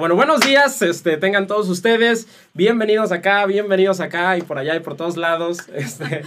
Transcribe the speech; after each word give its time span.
Bueno, 0.00 0.16
buenos 0.16 0.40
días, 0.40 0.80
este, 0.80 1.18
tengan 1.18 1.46
todos 1.46 1.68
ustedes, 1.68 2.26
bienvenidos 2.54 3.12
acá, 3.12 3.44
bienvenidos 3.44 4.00
acá 4.00 4.38
y 4.38 4.40
por 4.40 4.56
allá 4.56 4.74
y 4.74 4.80
por 4.80 4.96
todos 4.96 5.18
lados. 5.18 5.58
Este, 5.74 6.22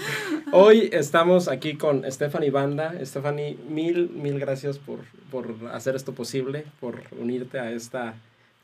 hoy 0.51 0.91
estamos 0.93 1.47
aquí 1.47 1.73
con 1.73 2.03
Stephanie 2.11 2.51
Banda. 2.51 2.93
Stephanie, 3.03 3.57
mil, 3.67 4.11
mil 4.11 4.39
gracias 4.39 4.77
por, 4.77 4.99
por 5.31 5.55
hacer 5.73 5.95
esto 5.95 6.13
posible, 6.13 6.65
por 6.79 7.01
unirte 7.19 7.57
a 7.59 7.71
esta 7.71 8.13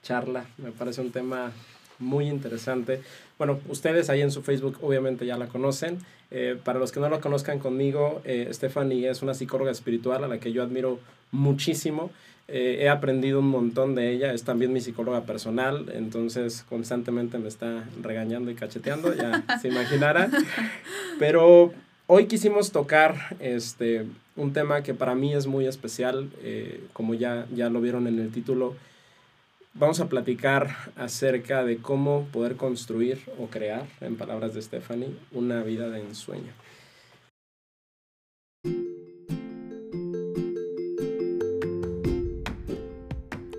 charla. 0.04 0.46
Me 0.60 0.70
parece 0.70 1.02
un 1.02 1.12
tema 1.12 1.54
muy 1.98 2.28
interesante. 2.28 3.02
Bueno, 3.40 3.60
ustedes 3.68 4.12
ahí 4.12 4.22
en 4.22 4.30
su 4.30 4.44
Facebook 4.44 4.78
obviamente 4.84 5.26
ya 5.26 5.38
la 5.38 5.48
conocen. 5.48 5.98
Eh, 6.30 6.56
para 6.64 6.78
los 6.78 6.92
que 6.92 7.00
no 7.00 7.10
la 7.10 7.20
conozcan 7.20 7.58
conmigo, 7.58 8.22
eh, 8.26 8.48
Stephanie 8.54 9.10
es 9.10 9.24
una 9.24 9.34
psicóloga 9.34 9.72
espiritual 9.72 10.24
a 10.24 10.28
la 10.28 10.40
que 10.40 10.54
yo 10.54 10.62
admiro 10.62 11.00
muchísimo. 11.32 12.12
Eh, 12.52 12.80
he 12.82 12.90
aprendido 12.90 13.40
un 13.40 13.50
montón 13.50 13.94
de 13.94 14.12
ella, 14.12 14.34
es 14.34 14.44
también 14.44 14.74
mi 14.74 14.82
psicóloga 14.82 15.22
personal, 15.22 15.86
entonces 15.94 16.66
constantemente 16.68 17.38
me 17.38 17.48
está 17.48 17.84
regañando 18.02 18.50
y 18.50 18.56
cacheteando, 18.56 19.14
ya 19.14 19.46
se 19.62 19.68
imaginarán. 19.68 20.32
Pero 21.20 21.72
hoy 22.08 22.26
quisimos 22.26 22.72
tocar 22.72 23.38
este, 23.40 24.08
un 24.36 24.52
tema 24.52 24.82
que 24.82 24.96
para 24.96 25.14
mí 25.14 25.36
es 25.36 25.46
muy 25.46 25.68
especial, 25.68 26.28
eh, 26.42 26.84
como 26.92 27.14
ya, 27.14 27.46
ya 27.54 27.70
lo 27.70 27.82
vieron 27.82 28.08
en 28.08 28.18
el 28.18 28.32
título. 28.32 28.76
Vamos 29.76 30.00
a 30.00 30.10
platicar 30.10 30.76
acerca 30.96 31.64
de 31.64 31.78
cómo 31.78 32.28
poder 32.34 32.56
construir 32.56 33.20
o 33.38 33.46
crear, 33.46 33.86
en 34.02 34.16
palabras 34.16 34.56
de 34.56 34.64
Stephanie, 34.64 35.12
una 35.32 35.62
vida 35.62 35.88
de 35.90 36.00
ensueño. 36.00 36.52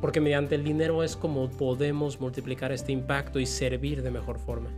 porque 0.00 0.20
mediante 0.20 0.54
el 0.54 0.64
dinero 0.64 1.02
es 1.02 1.16
como 1.16 1.50
podemos 1.50 2.20
multiplicar 2.20 2.72
este 2.72 2.92
impacto 2.92 3.38
y 3.38 3.46
servir 3.46 4.02
de 4.02 4.10
mejor 4.10 4.38
forma. 4.38 4.70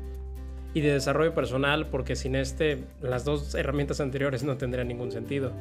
Y 0.74 0.80
de 0.80 0.92
desarrollo 0.92 1.34
personal, 1.34 1.86
porque 1.86 2.16
sin 2.16 2.34
este, 2.34 2.84
las 3.00 3.24
dos 3.24 3.54
herramientas 3.54 4.00
anteriores 4.00 4.42
no 4.42 4.56
tendrían 4.56 4.88
ningún 4.88 5.12
sentido. 5.12 5.52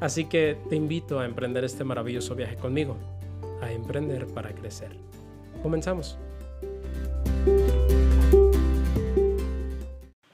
Así 0.00 0.24
que 0.24 0.56
te 0.68 0.76
invito 0.76 1.20
a 1.20 1.26
emprender 1.26 1.64
este 1.64 1.84
maravilloso 1.84 2.34
viaje 2.34 2.56
conmigo, 2.56 2.96
a 3.60 3.70
emprender 3.70 4.26
para 4.26 4.50
crecer. 4.52 4.90
Comenzamos. 5.62 6.18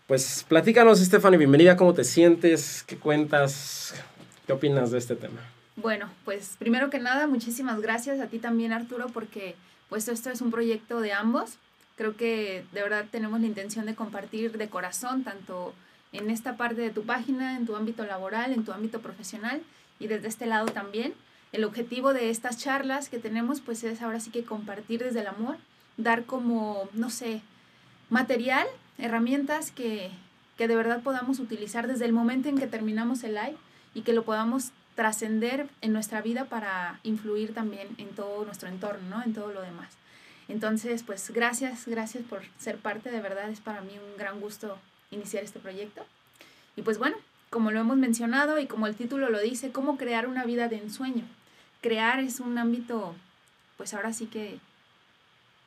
Pues 0.06 0.44
platícanos, 0.48 0.98
Stephanie, 0.98 1.38
bienvenida, 1.38 1.76
¿cómo 1.76 1.94
te 1.94 2.02
sientes? 2.02 2.82
¿Qué 2.84 2.96
cuentas? 2.96 3.94
¿Qué 4.46 4.52
opinas 4.52 4.90
de 4.90 4.98
este 4.98 5.14
tema? 5.14 5.40
Bueno, 5.80 6.10
pues 6.26 6.56
primero 6.58 6.90
que 6.90 6.98
nada, 6.98 7.26
muchísimas 7.26 7.80
gracias 7.80 8.20
a 8.20 8.26
ti 8.26 8.38
también, 8.38 8.72
Arturo, 8.72 9.06
porque 9.06 9.54
pues 9.88 10.08
esto 10.08 10.28
es 10.28 10.42
un 10.42 10.50
proyecto 10.50 11.00
de 11.00 11.14
ambos. 11.14 11.54
Creo 11.96 12.16
que 12.16 12.64
de 12.72 12.82
verdad 12.82 13.06
tenemos 13.10 13.40
la 13.40 13.46
intención 13.46 13.86
de 13.86 13.94
compartir 13.94 14.58
de 14.58 14.68
corazón, 14.68 15.24
tanto 15.24 15.72
en 16.12 16.28
esta 16.28 16.58
parte 16.58 16.82
de 16.82 16.90
tu 16.90 17.04
página, 17.04 17.56
en 17.56 17.64
tu 17.64 17.76
ámbito 17.76 18.04
laboral, 18.04 18.52
en 18.52 18.64
tu 18.64 18.72
ámbito 18.72 19.00
profesional 19.00 19.62
y 19.98 20.06
desde 20.06 20.28
este 20.28 20.44
lado 20.44 20.66
también. 20.66 21.14
El 21.52 21.64
objetivo 21.64 22.12
de 22.12 22.28
estas 22.28 22.58
charlas 22.58 23.08
que 23.08 23.18
tenemos 23.18 23.62
pues 23.62 23.82
es 23.82 24.02
ahora 24.02 24.20
sí 24.20 24.30
que 24.30 24.44
compartir 24.44 25.02
desde 25.02 25.20
el 25.20 25.28
amor, 25.28 25.56
dar 25.96 26.24
como, 26.24 26.90
no 26.92 27.08
sé, 27.08 27.40
material, 28.10 28.66
herramientas 28.98 29.70
que, 29.70 30.10
que 30.58 30.68
de 30.68 30.76
verdad 30.76 31.02
podamos 31.02 31.38
utilizar 31.38 31.86
desde 31.86 32.04
el 32.04 32.12
momento 32.12 32.50
en 32.50 32.58
que 32.58 32.66
terminamos 32.66 33.24
el 33.24 33.34
live 33.34 33.56
y 33.94 34.02
que 34.02 34.12
lo 34.12 34.24
podamos 34.24 34.72
trascender 34.94 35.68
en 35.80 35.92
nuestra 35.92 36.22
vida 36.22 36.44
para 36.44 37.00
influir 37.02 37.54
también 37.54 37.88
en 37.98 38.08
todo 38.10 38.44
nuestro 38.44 38.68
entorno, 38.68 39.08
¿no? 39.08 39.22
En 39.22 39.34
todo 39.34 39.52
lo 39.52 39.62
demás. 39.62 39.88
Entonces, 40.48 41.02
pues 41.04 41.30
gracias, 41.30 41.86
gracias 41.86 42.24
por 42.24 42.42
ser 42.58 42.76
parte, 42.76 43.10
de 43.10 43.20
verdad 43.20 43.48
es 43.50 43.60
para 43.60 43.82
mí 43.82 43.92
un 43.92 44.18
gran 44.18 44.40
gusto 44.40 44.78
iniciar 45.10 45.44
este 45.44 45.60
proyecto. 45.60 46.04
Y 46.76 46.82
pues 46.82 46.98
bueno, 46.98 47.16
como 47.50 47.70
lo 47.70 47.80
hemos 47.80 47.96
mencionado 47.96 48.58
y 48.58 48.66
como 48.66 48.86
el 48.86 48.94
título 48.94 49.28
lo 49.28 49.40
dice, 49.40 49.72
cómo 49.72 49.96
crear 49.96 50.26
una 50.26 50.44
vida 50.44 50.68
de 50.68 50.78
ensueño. 50.78 51.24
Crear 51.80 52.20
es 52.20 52.40
un 52.40 52.58
ámbito, 52.58 53.14
pues 53.76 53.94
ahora 53.94 54.12
sí 54.12 54.26
que 54.26 54.58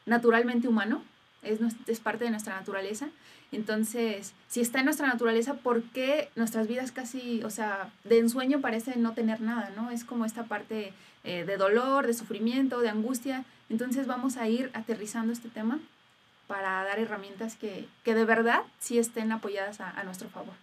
naturalmente 0.06 0.68
humano, 0.68 1.04
es, 1.44 1.60
es 1.88 2.00
parte 2.00 2.26
de 2.26 2.32
nuestra 2.32 2.56
naturaleza 2.56 3.10
entonces, 3.54 4.34
si 4.48 4.62
está 4.62 4.80
en 4.80 4.86
nuestra 4.86 5.08
naturaleza, 5.08 5.54
¿por 5.56 5.84
qué 5.84 6.30
nuestras 6.36 6.68
vidas 6.68 6.92
casi, 6.92 7.44
o 7.44 7.50
sea, 7.50 7.92
de 8.04 8.20
ensueño 8.20 8.62
parece 8.62 8.98
no 8.98 9.14
tener 9.14 9.42
nada, 9.42 9.72
¿no? 9.76 9.92
Es 9.92 10.04
como 10.04 10.26
esta 10.26 10.44
parte 10.44 10.92
eh, 11.24 11.46
de 11.46 11.58
dolor, 11.58 12.08
de 12.08 12.14
sufrimiento, 12.14 12.82
de 12.82 12.90
angustia. 12.90 13.46
Entonces 13.70 14.08
vamos 14.08 14.38
a 14.38 14.50
ir 14.50 14.72
aterrizando 14.74 15.32
este 15.32 15.50
tema 15.50 15.80
para 16.48 16.84
dar 16.84 17.00
herramientas 17.00 17.56
que, 17.56 17.86
que 18.04 18.16
de 18.16 18.26
verdad 18.26 18.62
sí 18.80 18.98
estén 18.98 19.32
apoyadas 19.32 19.80
a, 19.80 19.90
a 19.90 20.04
nuestro 20.04 20.30
favor. 20.30 20.54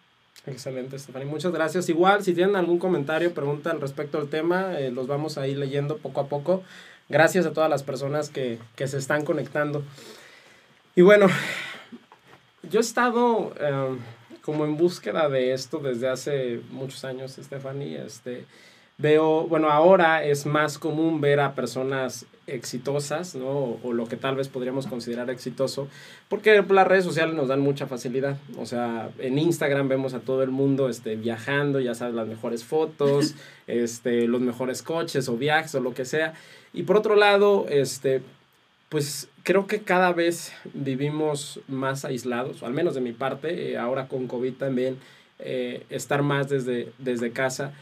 Excelente, 0.46 0.98
Stephanie. 0.98 1.28
Muchas 1.28 1.52
gracias. 1.52 1.88
Igual, 1.88 2.24
si 2.24 2.34
tienen 2.34 2.56
algún 2.56 2.78
comentario, 2.78 3.32
pregunta 3.32 3.70
al 3.70 3.80
respecto 3.80 4.19
al 4.19 4.28
tema, 4.28 4.78
eh, 4.78 4.90
los 4.90 5.06
vamos 5.06 5.38
a 5.38 5.46
ir 5.46 5.58
leyendo 5.58 5.98
poco 5.98 6.20
a 6.20 6.26
poco. 6.26 6.62
Gracias 7.08 7.46
a 7.46 7.52
todas 7.52 7.70
las 7.70 7.82
personas 7.82 8.30
que, 8.30 8.58
que 8.74 8.88
se 8.88 8.98
están 8.98 9.24
conectando. 9.24 9.84
Y 10.96 11.02
bueno, 11.02 11.28
yo 12.70 12.80
he 12.80 12.82
estado 12.82 13.52
em, 13.60 13.98
como 14.42 14.64
en 14.64 14.76
búsqueda 14.76 15.28
de 15.28 15.52
esto 15.52 15.78
desde 15.78 16.08
hace 16.08 16.60
muchos 16.70 17.04
años, 17.04 17.38
Stephanie. 17.40 18.04
Este, 18.04 18.44
veo, 18.98 19.46
bueno, 19.46 19.70
ahora 19.70 20.24
es 20.24 20.46
más 20.46 20.78
común 20.78 21.20
ver 21.20 21.40
a 21.40 21.54
personas 21.54 22.26
exitosas, 22.46 23.36
¿no? 23.36 23.78
O, 23.82 23.92
lo 23.92 24.06
que 24.06 24.16
tal 24.16 24.34
vez 24.34 24.48
podríamos 24.48 24.88
considerar 24.88 25.30
exitoso, 25.30 25.88
porque 26.28 26.62
las 26.68 26.86
redes 26.86 27.04
sociales 27.04 27.34
nos 27.34 27.48
dan 27.48 27.60
mucha 27.60 27.86
facilidad. 27.86 28.36
O 28.58 28.66
sea, 28.66 29.10
en 29.18 29.38
Instagram 29.38 29.88
vemos 29.88 30.14
a 30.14 30.20
todo 30.20 30.42
el 30.42 30.50
mundo 30.50 30.88
este, 30.88 31.16
viajando, 31.16 31.80
ya 31.80 31.94
sabes, 31.94 32.14
las 32.14 32.26
mejores 32.26 32.64
fotos, 32.64 33.34
este, 33.68 34.26
los 34.26 34.40
mejores 34.40 34.82
coches 34.82 35.28
o 35.28 35.36
viajes 35.36 35.74
o 35.76 35.80
lo 35.80 35.94
que 35.94 36.04
sea. 36.04 36.34
Y 36.72 36.82
por 36.82 36.96
otro 36.96 37.14
lado, 37.14 37.66
este, 37.68 38.22
pues 38.90 39.28
creo 39.44 39.66
que 39.66 39.80
cada 39.82 40.12
vez 40.12 40.52
vivimos 40.74 41.60
más 41.68 42.04
aislados, 42.04 42.62
al 42.62 42.74
menos 42.74 42.94
de 42.94 43.00
mi 43.00 43.12
parte, 43.12 43.70
eh, 43.70 43.78
ahora 43.78 44.08
con 44.08 44.26
COVID 44.26 44.54
también, 44.54 44.98
eh, 45.38 45.86
estar 45.90 46.22
más 46.22 46.48
desde, 46.48 46.92
desde 46.98 47.30
casa. 47.30 47.72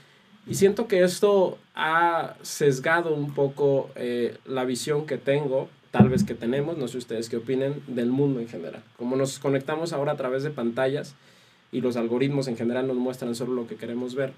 Y 0.46 0.54
siento 0.54 0.86
que 0.86 1.02
esto 1.02 1.58
ha 1.74 2.36
sesgado 2.42 3.14
un 3.14 3.34
poco 3.34 3.90
eh, 3.96 4.36
la 4.44 4.64
visión 4.64 5.06
que 5.06 5.16
tengo, 5.16 5.68
tal 5.90 6.10
vez 6.10 6.24
que 6.24 6.34
tenemos, 6.34 6.76
no 6.76 6.88
sé 6.88 6.98
ustedes 6.98 7.30
qué 7.30 7.38
opinen, 7.38 7.82
del 7.86 8.10
mundo 8.10 8.40
en 8.40 8.48
general. 8.48 8.82
Como 8.98 9.16
nos 9.16 9.38
conectamos 9.38 9.94
ahora 9.94 10.12
a 10.12 10.16
través 10.16 10.42
de 10.42 10.50
pantallas 10.50 11.14
y 11.72 11.80
los 11.80 11.96
algoritmos 11.96 12.48
en 12.48 12.56
general 12.58 12.86
nos 12.86 12.96
muestran 12.98 13.34
solo 13.34 13.54
lo 13.54 13.66
que 13.66 13.76
queremos 13.76 14.14
ver, 14.14 14.32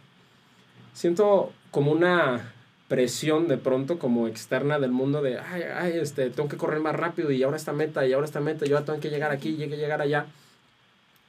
siento 0.93 1.53
como 1.73 1.91
una 1.91 2.53
presión 2.91 3.47
de 3.47 3.57
pronto 3.57 4.01
como 4.01 4.27
externa 4.27 4.81
del 4.81 4.91
mundo 4.91 5.23
de, 5.23 5.39
ay, 5.39 5.63
ay, 5.63 5.93
este, 5.95 6.29
tengo 6.29 6.49
que 6.49 6.57
correr 6.57 6.81
más 6.81 6.97
rápido 6.97 7.31
y 7.31 7.41
ahora 7.45 7.57
esta 7.57 7.73
meta 7.73 8.05
y 8.05 8.13
ahora 8.13 8.27
esta 8.27 8.41
meta, 8.41 8.67
yo 8.67 8.83
tengo 8.83 8.99
que 8.99 9.11
llegar 9.11 9.31
aquí, 9.31 9.55
llegue 9.55 9.77
llegar 9.77 10.03
allá. 10.03 10.27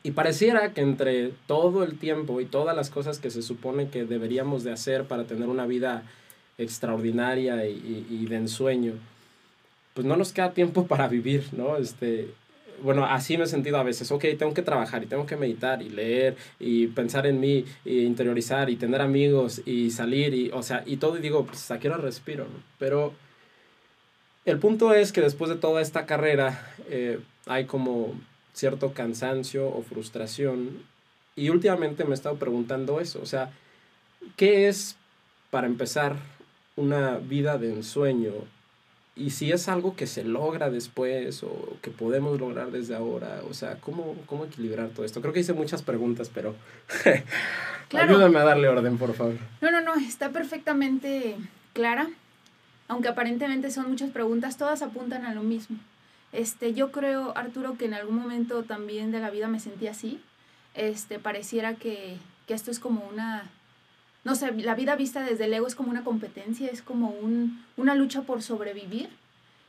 Y 0.01 0.09
pareciera 0.11 0.73
que 0.73 0.81
entre 0.81 1.33
todo 1.45 1.83
el 1.83 1.99
tiempo 1.99 2.41
y 2.41 2.45
todas 2.45 2.75
las 2.75 2.89
cosas 2.89 3.19
que 3.19 3.29
se 3.29 3.43
supone 3.43 3.89
que 3.89 4.05
deberíamos 4.05 4.63
de 4.63 4.71
hacer 4.71 5.03
para 5.05 5.25
tener 5.25 5.49
una 5.49 5.67
vida 5.67 6.01
extraordinaria 6.57 7.67
y, 7.67 7.73
y, 7.73 8.07
y 8.09 8.25
de 8.25 8.37
ensueño, 8.37 8.93
pues 9.93 10.07
no 10.07 10.17
nos 10.17 10.33
queda 10.33 10.53
tiempo 10.53 10.87
para 10.87 11.07
vivir, 11.07 11.45
¿no? 11.51 11.77
Este, 11.77 12.33
bueno, 12.81 13.05
así 13.05 13.37
me 13.37 13.45
he 13.45 13.47
sentido 13.47 13.77
a 13.77 13.83
veces, 13.83 14.11
ok, 14.11 14.25
tengo 14.37 14.53
que 14.53 14.61
trabajar 14.61 15.03
y 15.03 15.07
tengo 15.07 15.25
que 15.25 15.37
meditar 15.37 15.81
y 15.81 15.89
leer 15.89 16.35
y 16.59 16.87
pensar 16.87 17.25
en 17.27 17.39
mí 17.39 17.65
y 17.85 18.01
interiorizar 18.01 18.69
y 18.69 18.75
tener 18.75 19.01
amigos 19.01 19.61
y 19.65 19.91
salir 19.91 20.33
y, 20.33 20.51
o 20.51 20.63
sea, 20.63 20.83
y 20.85 20.97
todo 20.97 21.17
y 21.17 21.21
digo, 21.21 21.45
pues 21.45 21.69
aquí 21.71 21.87
ahora 21.87 22.01
respiro. 22.01 22.47
Pero 22.79 23.13
el 24.45 24.59
punto 24.59 24.93
es 24.93 25.11
que 25.11 25.21
después 25.21 25.49
de 25.49 25.57
toda 25.57 25.81
esta 25.81 26.05
carrera 26.05 26.73
eh, 26.89 27.19
hay 27.45 27.65
como 27.65 28.13
cierto 28.53 28.93
cansancio 28.93 29.67
o 29.67 29.81
frustración 29.83 30.83
y 31.35 31.49
últimamente 31.49 32.03
me 32.03 32.11
he 32.11 32.13
estado 32.13 32.35
preguntando 32.35 32.99
eso, 32.99 33.21
o 33.21 33.25
sea, 33.25 33.51
¿qué 34.35 34.67
es 34.67 34.97
para 35.49 35.67
empezar 35.67 36.17
una 36.75 37.17
vida 37.17 37.57
de 37.57 37.73
ensueño 37.73 38.33
y 39.15 39.31
si 39.31 39.51
es 39.51 39.67
algo 39.67 39.95
que 39.95 40.07
se 40.07 40.23
logra 40.23 40.69
después 40.69 41.43
o 41.43 41.77
que 41.81 41.91
podemos 41.91 42.39
lograr 42.39 42.71
desde 42.71 42.95
ahora, 42.95 43.41
o 43.49 43.53
sea, 43.53 43.75
¿cómo, 43.75 44.15
cómo 44.25 44.45
equilibrar 44.45 44.89
todo 44.89 45.05
esto? 45.05 45.21
Creo 45.21 45.33
que 45.33 45.41
hice 45.41 45.53
muchas 45.53 45.81
preguntas, 45.81 46.31
pero 46.33 46.55
ayúdame 47.93 48.39
a 48.39 48.43
darle 48.43 48.69
orden, 48.69 48.97
por 48.97 49.13
favor. 49.13 49.35
No, 49.59 49.69
no, 49.69 49.81
no, 49.81 49.95
está 49.95 50.29
perfectamente 50.29 51.35
clara, 51.73 52.09
aunque 52.87 53.09
aparentemente 53.09 53.69
son 53.69 53.89
muchas 53.89 54.11
preguntas, 54.11 54.57
todas 54.57 54.81
apuntan 54.81 55.25
a 55.25 55.33
lo 55.33 55.43
mismo. 55.43 55.77
Este, 56.31 56.73
yo 56.73 56.91
creo, 56.91 57.37
Arturo, 57.37 57.77
que 57.77 57.85
en 57.85 57.93
algún 57.93 58.15
momento 58.15 58.63
también 58.63 59.11
de 59.11 59.19
la 59.19 59.29
vida 59.29 59.49
me 59.49 59.59
sentí 59.59 59.87
así. 59.87 60.21
Este, 60.73 61.19
pareciera 61.19 61.75
que, 61.75 62.17
que 62.47 62.53
esto 62.53 62.71
es 62.71 62.79
como 62.79 63.05
una 63.09 63.51
no 64.23 64.35
sé, 64.35 64.51
la 64.51 64.75
vida 64.75 64.95
vista 64.95 65.23
desde 65.23 65.45
el 65.45 65.53
ego 65.53 65.67
es 65.67 65.75
como 65.75 65.89
una 65.89 66.03
competencia, 66.03 66.69
es 66.69 66.81
como 66.81 67.09
un, 67.09 67.63
una 67.77 67.95
lucha 67.95 68.21
por 68.21 68.43
sobrevivir 68.43 69.09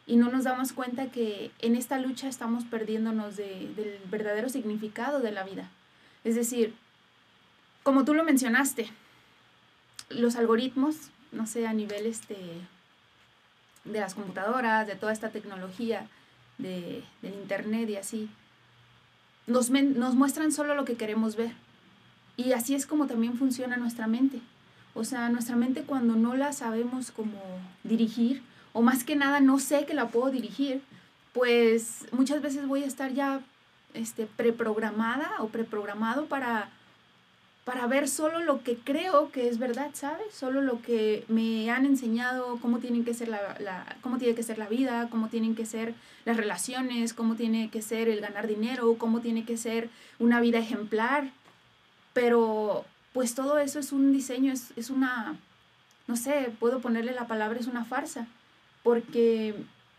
y 0.06 0.16
no 0.16 0.30
nos 0.30 0.44
damos 0.44 0.72
cuenta 0.72 1.06
que 1.06 1.50
en 1.60 1.76
esta 1.76 1.98
lucha 1.98 2.28
estamos 2.28 2.64
perdiéndonos 2.64 3.36
de, 3.36 3.72
del 3.76 3.98
verdadero 4.10 4.48
significado 4.48 5.20
de 5.20 5.32
la 5.32 5.44
vida. 5.44 5.70
Es 6.24 6.34
decir, 6.34 6.74
como 7.82 8.04
tú 8.04 8.14
lo 8.14 8.24
mencionaste, 8.24 8.90
los 10.10 10.36
algoritmos, 10.36 10.96
no 11.30 11.46
sé, 11.46 11.66
a 11.66 11.72
nivel 11.72 12.06
este, 12.06 12.36
de 13.84 14.00
las 14.00 14.14
computadoras, 14.14 14.86
de 14.86 14.96
toda 14.96 15.12
esta 15.12 15.30
tecnología, 15.30 16.08
de, 16.58 17.02
del 17.22 17.34
internet 17.34 17.88
y 17.88 17.96
así, 17.96 18.30
nos, 19.46 19.70
nos 19.70 20.14
muestran 20.14 20.52
solo 20.52 20.74
lo 20.74 20.84
que 20.84 20.96
queremos 20.96 21.36
ver. 21.36 21.52
Y 22.36 22.52
así 22.52 22.74
es 22.74 22.86
como 22.86 23.06
también 23.06 23.36
funciona 23.36 23.76
nuestra 23.76 24.06
mente. 24.06 24.40
O 24.94 25.04
sea, 25.04 25.28
nuestra 25.28 25.56
mente 25.56 25.82
cuando 25.82 26.16
no 26.16 26.36
la 26.36 26.52
sabemos 26.52 27.10
como 27.10 27.38
dirigir, 27.82 28.42
o 28.72 28.82
más 28.82 29.04
que 29.04 29.16
nada 29.16 29.40
no 29.40 29.58
sé 29.58 29.86
que 29.86 29.94
la 29.94 30.08
puedo 30.08 30.30
dirigir, 30.30 30.82
pues 31.32 32.06
muchas 32.12 32.42
veces 32.42 32.66
voy 32.66 32.82
a 32.84 32.86
estar 32.86 33.12
ya 33.12 33.40
este, 33.94 34.26
preprogramada 34.26 35.30
o 35.40 35.48
preprogramado 35.48 36.26
para, 36.26 36.68
para 37.64 37.86
ver 37.86 38.08
solo 38.08 38.40
lo 38.40 38.62
que 38.62 38.76
creo 38.76 39.30
que 39.30 39.48
es 39.48 39.58
verdad, 39.58 39.90
¿sabes? 39.94 40.26
Solo 40.32 40.60
lo 40.60 40.82
que 40.82 41.24
me 41.28 41.70
han 41.70 41.86
enseñado, 41.86 42.58
cómo, 42.60 42.78
tienen 42.78 43.04
que 43.04 43.14
ser 43.14 43.28
la, 43.28 43.96
cómo 44.02 44.18
tiene 44.18 44.34
que 44.34 44.42
ser 44.42 44.58
la 44.58 44.68
vida, 44.68 45.08
cómo 45.10 45.28
tienen 45.28 45.54
que 45.54 45.64
ser 45.64 45.94
las 46.26 46.36
relaciones, 46.36 47.14
cómo 47.14 47.34
tiene 47.34 47.70
que 47.70 47.80
ser 47.80 48.08
el 48.08 48.20
ganar 48.20 48.46
dinero, 48.46 48.96
cómo 48.98 49.20
tiene 49.20 49.44
que 49.44 49.56
ser 49.56 49.88
una 50.18 50.40
vida 50.40 50.58
ejemplar 50.58 51.30
pero 52.12 52.84
pues 53.12 53.34
todo 53.34 53.58
eso 53.58 53.78
es 53.78 53.92
un 53.92 54.12
diseño, 54.12 54.52
es, 54.52 54.72
es 54.76 54.90
una, 54.90 55.36
no 56.06 56.16
sé, 56.16 56.52
puedo 56.58 56.80
ponerle 56.80 57.12
la 57.12 57.26
palabra, 57.26 57.58
es 57.58 57.66
una 57.66 57.84
farsa, 57.84 58.26
porque 58.82 59.54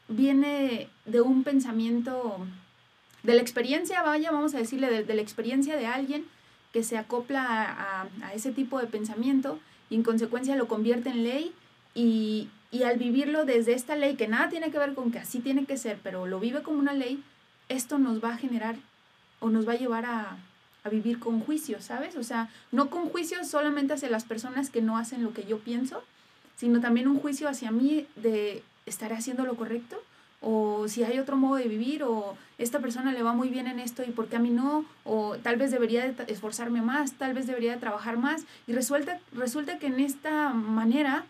viene 0.07 0.89
de 1.05 1.21
un 1.21 1.43
pensamiento, 1.43 2.45
de 3.23 3.35
la 3.35 3.41
experiencia, 3.41 4.01
vaya, 4.01 4.31
vamos 4.31 4.53
a 4.55 4.57
decirle, 4.57 5.03
de, 5.03 5.13
la 5.13 5.21
experiencia 5.21 5.75
de 5.77 5.85
alguien 5.85 6.25
que 6.71 6.83
se 6.83 6.97
acopla 6.97 7.43
a, 7.43 8.07
a, 8.23 8.33
ese 8.33 8.51
tipo 8.51 8.79
de 8.79 8.87
pensamiento 8.87 9.59
y 9.89 9.95
en 9.95 10.03
consecuencia 10.03 10.55
lo 10.55 10.67
convierte 10.67 11.09
en 11.09 11.23
ley 11.23 11.53
y, 11.93 12.49
y 12.71 12.83
al 12.83 12.97
vivirlo 12.97 13.45
desde 13.45 13.73
esta 13.73 13.95
ley, 13.95 14.15
que 14.15 14.27
nada 14.27 14.49
tiene 14.49 14.71
que 14.71 14.79
ver 14.79 14.95
con 14.95 15.11
que 15.11 15.19
así 15.19 15.39
tiene 15.39 15.65
que 15.65 15.77
ser, 15.77 15.99
pero 16.01 16.25
lo 16.25 16.39
vive 16.39 16.63
como 16.63 16.79
una 16.79 16.93
ley, 16.93 17.23
esto 17.69 17.99
nos 17.99 18.23
va 18.23 18.33
a 18.33 18.37
generar 18.37 18.75
o 19.39 19.49
nos 19.49 19.67
va 19.67 19.73
a 19.73 19.77
llevar 19.77 20.05
a, 20.05 20.37
a 20.83 20.89
vivir 20.89 21.19
con 21.19 21.39
juicio, 21.39 21.81
¿sabes? 21.81 22.15
O 22.15 22.23
sea, 22.23 22.49
no 22.71 22.89
con 22.89 23.09
juicio 23.09 23.43
solamente 23.43 23.93
hacia 23.93 24.09
las 24.09 24.25
personas 24.25 24.69
que 24.69 24.81
no 24.81 24.97
hacen 24.97 25.23
lo 25.23 25.33
que 25.33 25.45
yo 25.45 25.59
pienso, 25.59 26.03
sino 26.55 26.81
también 26.81 27.07
un 27.07 27.19
juicio 27.19 27.47
hacia 27.47 27.71
mí 27.71 28.05
de 28.15 28.63
estar 28.85 29.13
haciendo 29.13 29.45
lo 29.45 29.55
correcto 29.55 30.01
o 30.41 30.89
si 30.89 31.03
hay 31.03 31.19
otro 31.19 31.37
modo 31.37 31.55
de 31.55 31.69
vivir 31.69 32.03
o 32.03 32.35
esta 32.57 32.79
persona 32.79 33.13
le 33.13 33.23
va 33.23 33.31
muy 33.31 33.49
bien 33.49 33.65
en 33.67 33.79
esto 33.79 34.03
y 34.03 34.11
por 34.11 34.27
qué 34.27 34.35
a 34.35 34.39
mí 34.39 34.49
no 34.49 34.85
o 35.05 35.37
tal 35.37 35.55
vez 35.55 35.71
debería 35.71 36.05
de 36.05 36.15
esforzarme 36.27 36.81
más, 36.81 37.13
tal 37.13 37.33
vez 37.33 37.47
debería 37.47 37.71
de 37.71 37.79
trabajar 37.79 38.17
más. 38.17 38.43
Y 38.67 38.73
resulta 38.73 39.19
resulta 39.31 39.79
que 39.79 39.87
en 39.87 40.01
esta 40.01 40.49
manera 40.49 41.23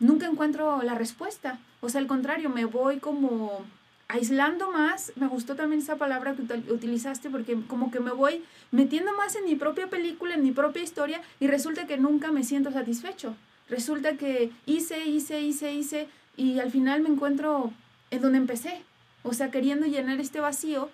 nunca 0.00 0.26
encuentro 0.26 0.82
la 0.82 0.94
respuesta, 0.94 1.58
o 1.80 1.88
sea, 1.88 2.00
al 2.00 2.06
contrario, 2.06 2.50
me 2.50 2.66
voy 2.66 2.98
como 2.98 3.64
aislando 4.12 4.70
más, 4.70 5.10
me 5.16 5.26
gustó 5.26 5.56
también 5.56 5.80
esa 5.80 5.96
palabra 5.96 6.34
que 6.34 6.70
utilizaste 6.70 7.30
porque 7.30 7.56
como 7.66 7.90
que 7.90 7.98
me 7.98 8.12
voy 8.12 8.44
metiendo 8.70 9.16
más 9.16 9.36
en 9.36 9.46
mi 9.46 9.54
propia 9.54 9.88
película, 9.88 10.34
en 10.34 10.42
mi 10.42 10.52
propia 10.52 10.82
historia 10.82 11.22
y 11.40 11.46
resulta 11.46 11.86
que 11.86 11.96
nunca 11.96 12.30
me 12.30 12.44
siento 12.44 12.70
satisfecho. 12.70 13.34
Resulta 13.70 14.18
que 14.18 14.50
hice, 14.66 15.06
hice, 15.06 15.40
hice, 15.40 15.72
hice 15.72 16.08
y 16.36 16.58
al 16.58 16.70
final 16.70 17.00
me 17.00 17.08
encuentro 17.08 17.72
en 18.10 18.20
donde 18.20 18.36
empecé. 18.36 18.82
O 19.22 19.32
sea, 19.32 19.50
queriendo 19.50 19.86
llenar 19.86 20.20
este 20.20 20.40
vacío 20.40 20.90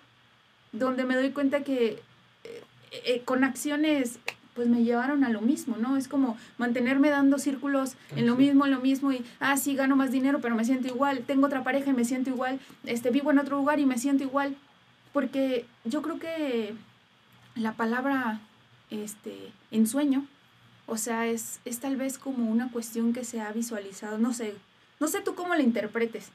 donde 0.71 1.03
me 1.03 1.17
doy 1.17 1.31
cuenta 1.31 1.61
que 1.61 2.01
eh, 2.45 2.63
eh, 3.03 3.21
con 3.25 3.43
acciones 3.43 4.19
pues 4.59 4.67
me 4.67 4.83
llevaron 4.83 5.23
a 5.23 5.29
lo 5.29 5.39
mismo, 5.39 5.77
¿no? 5.77 5.95
Es 5.95 6.09
como 6.09 6.35
mantenerme 6.57 7.09
dando 7.09 7.39
círculos 7.39 7.95
en 8.17 8.27
lo 8.27 8.35
mismo, 8.35 8.65
en 8.65 8.71
lo 8.71 8.81
mismo 8.81 9.13
y, 9.13 9.23
ah, 9.39 9.55
sí, 9.55 9.73
gano 9.73 9.95
más 9.95 10.11
dinero, 10.11 10.41
pero 10.41 10.53
me 10.53 10.65
siento 10.65 10.89
igual, 10.89 11.23
tengo 11.25 11.45
otra 11.45 11.63
pareja 11.63 11.91
y 11.91 11.93
me 11.93 12.03
siento 12.03 12.29
igual, 12.29 12.59
este, 12.83 13.09
vivo 13.09 13.31
en 13.31 13.39
otro 13.39 13.55
lugar 13.55 13.79
y 13.79 13.85
me 13.85 13.97
siento 13.97 14.25
igual, 14.25 14.57
porque 15.13 15.65
yo 15.85 16.01
creo 16.01 16.19
que 16.19 16.73
la 17.55 17.71
palabra, 17.71 18.41
este, 18.89 19.53
ensueño, 19.71 20.25
o 20.85 20.97
sea, 20.97 21.27
es, 21.27 21.61
es 21.63 21.79
tal 21.79 21.95
vez 21.95 22.17
como 22.17 22.51
una 22.51 22.69
cuestión 22.69 23.13
que 23.13 23.23
se 23.23 23.39
ha 23.39 23.53
visualizado, 23.53 24.17
no 24.17 24.33
sé, 24.33 24.55
no 24.99 25.07
sé 25.07 25.21
tú 25.21 25.35
cómo 25.35 25.55
la 25.55 25.63
interpretes, 25.63 26.31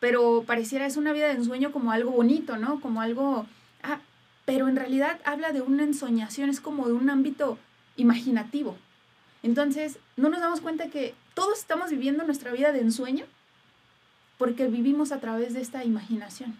pero 0.00 0.42
pareciera 0.44 0.84
es 0.84 0.96
una 0.96 1.12
vida 1.12 1.26
de 1.26 1.34
ensueño 1.34 1.70
como 1.70 1.92
algo 1.92 2.10
bonito, 2.10 2.56
¿no? 2.56 2.80
Como 2.80 3.00
algo, 3.00 3.46
ah, 3.84 4.00
pero 4.46 4.66
en 4.66 4.74
realidad 4.74 5.20
habla 5.24 5.52
de 5.52 5.60
una 5.60 5.84
ensoñación, 5.84 6.50
es 6.50 6.60
como 6.60 6.88
de 6.88 6.94
un 6.94 7.08
ámbito 7.08 7.56
imaginativo. 7.98 8.76
Entonces, 9.42 9.98
no 10.16 10.30
nos 10.30 10.40
damos 10.40 10.60
cuenta 10.60 10.88
que 10.88 11.14
todos 11.34 11.58
estamos 11.58 11.90
viviendo 11.90 12.24
nuestra 12.24 12.50
vida 12.50 12.72
de 12.72 12.80
ensueño 12.80 13.26
porque 14.38 14.68
vivimos 14.68 15.12
a 15.12 15.20
través 15.20 15.52
de 15.52 15.60
esta 15.60 15.84
imaginación. 15.84 16.56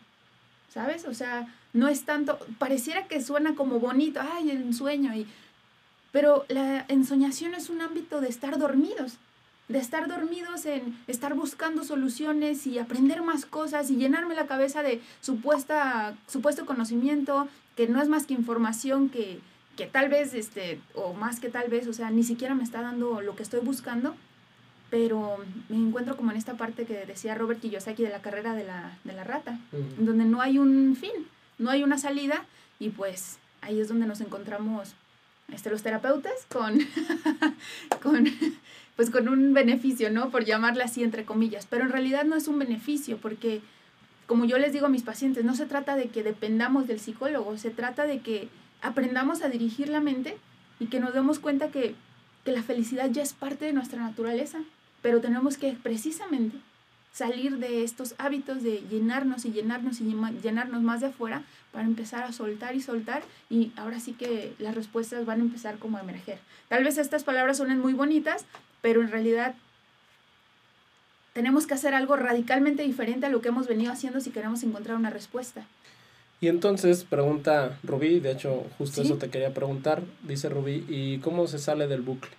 ¿Sabes? 0.72 1.06
O 1.06 1.14
sea, 1.14 1.52
no 1.72 1.88
es 1.88 2.04
tanto, 2.04 2.38
pareciera 2.58 3.08
que 3.08 3.22
suena 3.22 3.54
como 3.54 3.80
bonito, 3.80 4.20
ay, 4.20 4.50
el 4.50 4.58
ensueño, 4.58 5.14
y, 5.14 5.26
pero 6.12 6.44
la 6.48 6.84
ensoñación 6.88 7.54
es 7.54 7.70
un 7.70 7.80
ámbito 7.80 8.20
de 8.20 8.28
estar 8.28 8.58
dormidos, 8.58 9.14
de 9.68 9.78
estar 9.78 10.08
dormidos 10.08 10.66
en 10.66 10.98
estar 11.06 11.34
buscando 11.34 11.84
soluciones 11.84 12.66
y 12.66 12.78
aprender 12.78 13.22
más 13.22 13.46
cosas 13.46 13.90
y 13.90 13.96
llenarme 13.96 14.34
la 14.34 14.46
cabeza 14.46 14.82
de 14.82 15.00
supuesta, 15.20 16.16
supuesto 16.26 16.66
conocimiento 16.66 17.48
que 17.76 17.88
no 17.88 18.00
es 18.02 18.08
más 18.08 18.26
que 18.26 18.34
información 18.34 19.08
que, 19.08 19.40
que 19.78 19.86
tal 19.86 20.08
vez, 20.08 20.34
este, 20.34 20.80
o 20.96 21.14
más 21.14 21.38
que 21.38 21.48
tal 21.48 21.68
vez, 21.68 21.86
o 21.86 21.92
sea, 21.92 22.10
ni 22.10 22.24
siquiera 22.24 22.56
me 22.56 22.64
está 22.64 22.82
dando 22.82 23.20
lo 23.20 23.36
que 23.36 23.44
estoy 23.44 23.60
buscando, 23.60 24.16
pero 24.90 25.36
me 25.68 25.76
encuentro 25.76 26.16
como 26.16 26.32
en 26.32 26.36
esta 26.36 26.54
parte 26.54 26.84
que 26.84 27.06
decía 27.06 27.36
Robert 27.36 27.60
Kiyosaki 27.60 28.02
de 28.02 28.08
la 28.08 28.20
carrera 28.20 28.54
de 28.54 28.64
la, 28.64 28.98
de 29.04 29.12
la 29.12 29.22
rata, 29.22 29.56
donde 29.96 30.24
no 30.24 30.40
hay 30.40 30.58
un 30.58 30.96
fin, 30.96 31.12
no 31.58 31.70
hay 31.70 31.84
una 31.84 31.96
salida, 31.96 32.44
y 32.80 32.88
pues 32.88 33.38
ahí 33.60 33.80
es 33.80 33.86
donde 33.86 34.06
nos 34.06 34.20
encontramos 34.20 34.94
este, 35.52 35.70
los 35.70 35.84
terapeutas 35.84 36.34
con, 36.48 36.80
con, 38.02 38.26
pues 38.96 39.10
con 39.10 39.28
un 39.28 39.54
beneficio, 39.54 40.10
¿no? 40.10 40.30
Por 40.30 40.44
llamarle 40.44 40.82
así 40.82 41.04
entre 41.04 41.24
comillas, 41.24 41.68
pero 41.70 41.84
en 41.84 41.92
realidad 41.92 42.24
no 42.24 42.34
es 42.34 42.48
un 42.48 42.58
beneficio, 42.58 43.16
porque 43.18 43.60
como 44.26 44.44
yo 44.44 44.58
les 44.58 44.72
digo 44.72 44.86
a 44.86 44.90
mis 44.90 45.04
pacientes, 45.04 45.44
no 45.44 45.54
se 45.54 45.66
trata 45.66 45.94
de 45.94 46.08
que 46.08 46.24
dependamos 46.24 46.88
del 46.88 46.98
psicólogo, 46.98 47.56
se 47.58 47.70
trata 47.70 48.06
de 48.06 48.18
que 48.18 48.48
aprendamos 48.82 49.42
a 49.42 49.48
dirigir 49.48 49.88
la 49.88 50.00
mente 50.00 50.36
y 50.80 50.86
que 50.86 51.00
nos 51.00 51.14
demos 51.14 51.38
cuenta 51.38 51.68
que, 51.68 51.94
la 52.44 52.62
felicidad 52.62 53.10
ya 53.10 53.22
es 53.22 53.34
parte 53.34 53.66
de 53.66 53.74
nuestra 53.74 54.00
naturaleza, 54.00 54.60
pero 55.02 55.20
tenemos 55.20 55.58
que 55.58 55.74
precisamente 55.74 56.56
salir 57.12 57.58
de 57.58 57.84
estos 57.84 58.14
hábitos 58.16 58.62
de 58.62 58.80
llenarnos 58.88 59.44
y 59.44 59.52
llenarnos 59.52 60.00
y 60.00 60.04
llenarnos 60.42 60.80
más 60.80 61.02
de 61.02 61.08
afuera 61.08 61.42
para 61.72 61.84
empezar 61.84 62.24
a 62.24 62.32
soltar 62.32 62.74
y 62.74 62.80
soltar 62.80 63.22
y 63.50 63.72
ahora 63.76 64.00
sí 64.00 64.14
que 64.14 64.54
las 64.58 64.74
respuestas 64.74 65.26
van 65.26 65.40
a 65.40 65.44
empezar 65.44 65.78
como 65.78 65.98
a 65.98 66.00
emerger. 66.00 66.38
Tal 66.68 66.84
vez 66.84 66.96
estas 66.96 67.22
palabras 67.22 67.58
suenen 67.58 67.80
muy 67.80 67.92
bonitas, 67.92 68.46
pero 68.80 69.02
en 69.02 69.10
realidad 69.10 69.54
tenemos 71.34 71.66
que 71.66 71.74
hacer 71.74 71.92
algo 71.92 72.16
radicalmente 72.16 72.82
diferente 72.82 73.26
a 73.26 73.30
lo 73.30 73.42
que 73.42 73.48
hemos 73.48 73.66
venido 73.66 73.92
haciendo 73.92 74.20
si 74.20 74.30
queremos 74.30 74.62
encontrar 74.62 74.96
una 74.96 75.10
respuesta. 75.10 75.66
Y 76.40 76.48
entonces 76.48 77.04
pregunta 77.04 77.78
Rubí, 77.82 78.20
de 78.20 78.30
hecho 78.30 78.64
justo 78.78 79.02
eso 79.02 79.16
te 79.16 79.28
quería 79.28 79.52
preguntar, 79.52 80.02
dice 80.22 80.48
Rubí, 80.48 80.84
¿y 80.88 81.18
cómo 81.18 81.48
se 81.48 81.58
sale 81.58 81.88
del 81.88 82.02
bucle? 82.02 82.30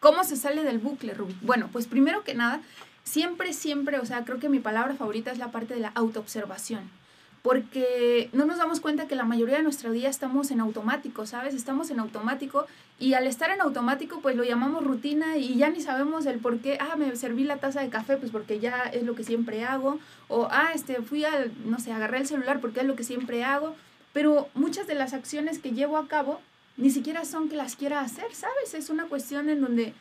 ¿Cómo 0.00 0.24
se 0.24 0.36
sale 0.36 0.64
del 0.64 0.78
bucle, 0.78 1.12
Rubí? 1.12 1.36
Bueno, 1.42 1.68
pues 1.70 1.86
primero 1.86 2.24
que 2.24 2.34
nada, 2.34 2.62
siempre, 3.04 3.52
siempre, 3.52 3.98
o 3.98 4.06
sea, 4.06 4.24
creo 4.24 4.38
que 4.38 4.48
mi 4.48 4.60
palabra 4.60 4.94
favorita 4.94 5.30
es 5.30 5.38
la 5.38 5.52
parte 5.52 5.74
de 5.74 5.80
la 5.80 5.88
autoobservación. 5.88 6.90
Porque 7.42 8.30
no 8.32 8.46
nos 8.46 8.58
damos 8.58 8.80
cuenta 8.80 9.08
que 9.08 9.16
la 9.16 9.24
mayoría 9.24 9.56
de 9.56 9.64
nuestro 9.64 9.90
día 9.90 10.08
estamos 10.08 10.52
en 10.52 10.60
automático, 10.60 11.26
¿sabes? 11.26 11.54
Estamos 11.54 11.90
en 11.90 11.98
automático 11.98 12.66
y 13.00 13.14
al 13.14 13.26
estar 13.26 13.50
en 13.50 13.60
automático 13.60 14.20
pues 14.20 14.36
lo 14.36 14.44
llamamos 14.44 14.84
rutina 14.84 15.36
y 15.36 15.56
ya 15.56 15.68
ni 15.68 15.80
sabemos 15.80 16.24
el 16.26 16.38
por 16.38 16.60
qué, 16.60 16.78
ah, 16.80 16.94
me 16.96 17.14
serví 17.16 17.42
la 17.42 17.56
taza 17.56 17.80
de 17.80 17.88
café 17.88 18.16
pues 18.16 18.30
porque 18.30 18.60
ya 18.60 18.82
es 18.84 19.02
lo 19.02 19.16
que 19.16 19.24
siempre 19.24 19.64
hago, 19.64 19.98
o 20.28 20.46
ah, 20.52 20.70
este, 20.72 21.02
fui 21.02 21.24
al, 21.24 21.50
no 21.68 21.80
sé, 21.80 21.92
agarré 21.92 22.18
el 22.18 22.28
celular 22.28 22.60
porque 22.60 22.80
es 22.80 22.86
lo 22.86 22.94
que 22.94 23.02
siempre 23.02 23.42
hago, 23.42 23.74
pero 24.12 24.48
muchas 24.54 24.86
de 24.86 24.94
las 24.94 25.12
acciones 25.12 25.58
que 25.58 25.72
llevo 25.72 25.96
a 25.98 26.06
cabo 26.06 26.40
ni 26.76 26.90
siquiera 26.90 27.24
son 27.24 27.48
que 27.48 27.56
las 27.56 27.74
quiera 27.74 28.00
hacer, 28.00 28.32
¿sabes? 28.34 28.74
Es 28.74 28.88
una 28.88 29.06
cuestión 29.06 29.48
en 29.48 29.60
donde 29.60 29.94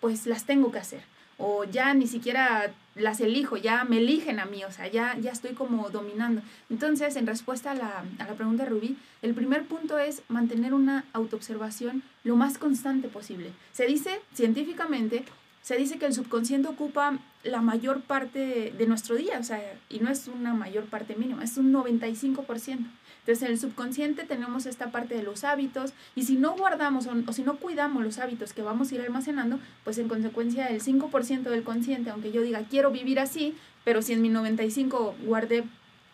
pues 0.00 0.26
las 0.26 0.44
tengo 0.44 0.70
que 0.70 0.80
hacer 0.80 1.13
o 1.38 1.64
ya 1.64 1.94
ni 1.94 2.06
siquiera 2.06 2.72
las 2.94 3.20
elijo, 3.20 3.56
ya 3.56 3.84
me 3.84 3.98
eligen 3.98 4.38
a 4.38 4.44
mí, 4.44 4.62
o 4.64 4.70
sea, 4.70 4.86
ya, 4.86 5.16
ya 5.18 5.32
estoy 5.32 5.54
como 5.54 5.90
dominando. 5.90 6.42
Entonces, 6.70 7.16
en 7.16 7.26
respuesta 7.26 7.72
a 7.72 7.74
la, 7.74 8.04
a 8.18 8.24
la 8.24 8.34
pregunta 8.34 8.64
de 8.64 8.70
Rubí, 8.70 8.96
el 9.22 9.34
primer 9.34 9.64
punto 9.64 9.98
es 9.98 10.22
mantener 10.28 10.74
una 10.74 11.04
autoobservación 11.12 12.02
lo 12.22 12.36
más 12.36 12.58
constante 12.58 13.08
posible. 13.08 13.50
Se 13.72 13.86
dice 13.86 14.20
científicamente, 14.32 15.24
se 15.62 15.76
dice 15.76 15.98
que 15.98 16.06
el 16.06 16.14
subconsciente 16.14 16.68
ocupa 16.68 17.18
la 17.42 17.62
mayor 17.62 18.02
parte 18.02 18.72
de 18.76 18.86
nuestro 18.86 19.16
día, 19.16 19.38
o 19.38 19.42
sea, 19.42 19.60
y 19.88 19.98
no 19.98 20.10
es 20.10 20.28
una 20.28 20.54
mayor 20.54 20.84
parte 20.84 21.16
mínima, 21.16 21.42
es 21.42 21.56
un 21.56 21.72
95%. 21.72 22.78
Entonces, 23.24 23.42
en 23.44 23.52
el 23.52 23.58
subconsciente 23.58 24.24
tenemos 24.24 24.66
esta 24.66 24.90
parte 24.90 25.14
de 25.14 25.22
los 25.22 25.44
hábitos 25.44 25.94
y 26.14 26.24
si 26.24 26.36
no 26.36 26.56
guardamos 26.56 27.06
o, 27.06 27.32
si 27.32 27.42
no 27.42 27.56
cuidamos 27.56 28.04
los 28.04 28.18
hábitos 28.18 28.52
que 28.52 28.60
vamos 28.60 28.92
a 28.92 28.96
ir 28.96 29.00
almacenando, 29.00 29.58
pues 29.82 29.96
en 29.96 30.08
consecuencia 30.08 30.66
el 30.66 30.82
5% 30.82 31.44
del 31.44 31.62
consciente, 31.62 32.10
aunque 32.10 32.32
yo 32.32 32.42
diga 32.42 32.64
quiero 32.68 32.90
vivir 32.90 33.18
así, 33.18 33.56
pero 33.82 34.02
si 34.02 34.12
en 34.12 34.20
mi 34.20 34.28
95 34.28 35.14
guardé 35.24 35.64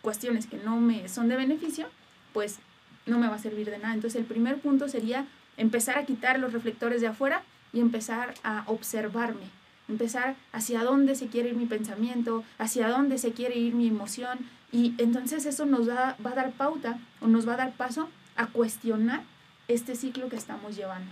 cuestiones 0.01 0.47
que 0.47 0.55
no 0.55 0.79
me 0.79 1.09
son 1.09 1.27
de 1.27 1.35
beneficio, 1.35 1.87
pues 2.31 2.59
no 3.05 3.19
me 3.19 3.27
va 3.27 3.35
a 3.35 3.39
servir 3.39 3.69
de 3.69 3.77
nada. 3.77 3.93
Entonces, 3.93 4.21
el 4.21 4.25
primer 4.25 4.59
punto 4.59 4.87
sería 4.87 5.25
empezar 5.57 5.97
a 5.97 6.05
quitar 6.05 6.39
los 6.39 6.53
reflectores 6.53 7.01
de 7.01 7.07
afuera 7.07 7.43
y 7.73 7.81
empezar 7.81 8.35
a 8.43 8.63
observarme, 8.67 9.49
empezar 9.89 10.35
hacia 10.53 10.83
dónde 10.83 11.15
se 11.15 11.27
quiere 11.27 11.49
ir 11.49 11.55
mi 11.55 11.65
pensamiento, 11.65 12.45
hacia 12.57 12.87
dónde 12.87 13.17
se 13.17 13.33
quiere 13.33 13.57
ir 13.57 13.73
mi 13.73 13.87
emoción, 13.87 14.39
y 14.71 14.93
entonces 14.97 15.45
eso 15.45 15.65
nos 15.65 15.89
va, 15.89 16.15
va 16.25 16.31
a 16.31 16.35
dar 16.35 16.51
pauta 16.51 16.99
o 17.19 17.27
nos 17.27 17.47
va 17.47 17.53
a 17.53 17.57
dar 17.57 17.73
paso 17.73 18.09
a 18.35 18.47
cuestionar 18.47 19.23
este 19.67 19.95
ciclo 19.95 20.29
que 20.29 20.35
estamos 20.37 20.75
llevando. 20.75 21.11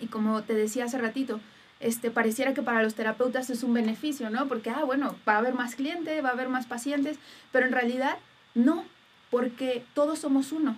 Y 0.00 0.06
como 0.06 0.42
te 0.42 0.54
decía 0.54 0.84
hace 0.84 0.98
ratito, 0.98 1.40
este, 1.80 2.10
pareciera 2.10 2.54
que 2.54 2.62
para 2.62 2.82
los 2.82 2.94
terapeutas 2.94 3.50
es 3.50 3.62
un 3.62 3.74
beneficio, 3.74 4.30
¿no? 4.30 4.48
Porque, 4.48 4.70
ah, 4.70 4.84
bueno, 4.84 5.16
va 5.28 5.34
a 5.34 5.38
haber 5.38 5.54
más 5.54 5.74
clientes, 5.74 6.24
va 6.24 6.30
a 6.30 6.32
haber 6.32 6.48
más 6.48 6.66
pacientes, 6.66 7.18
pero 7.52 7.66
en 7.66 7.72
realidad 7.72 8.18
no, 8.54 8.84
porque 9.30 9.84
todos 9.94 10.18
somos 10.18 10.52
uno. 10.52 10.76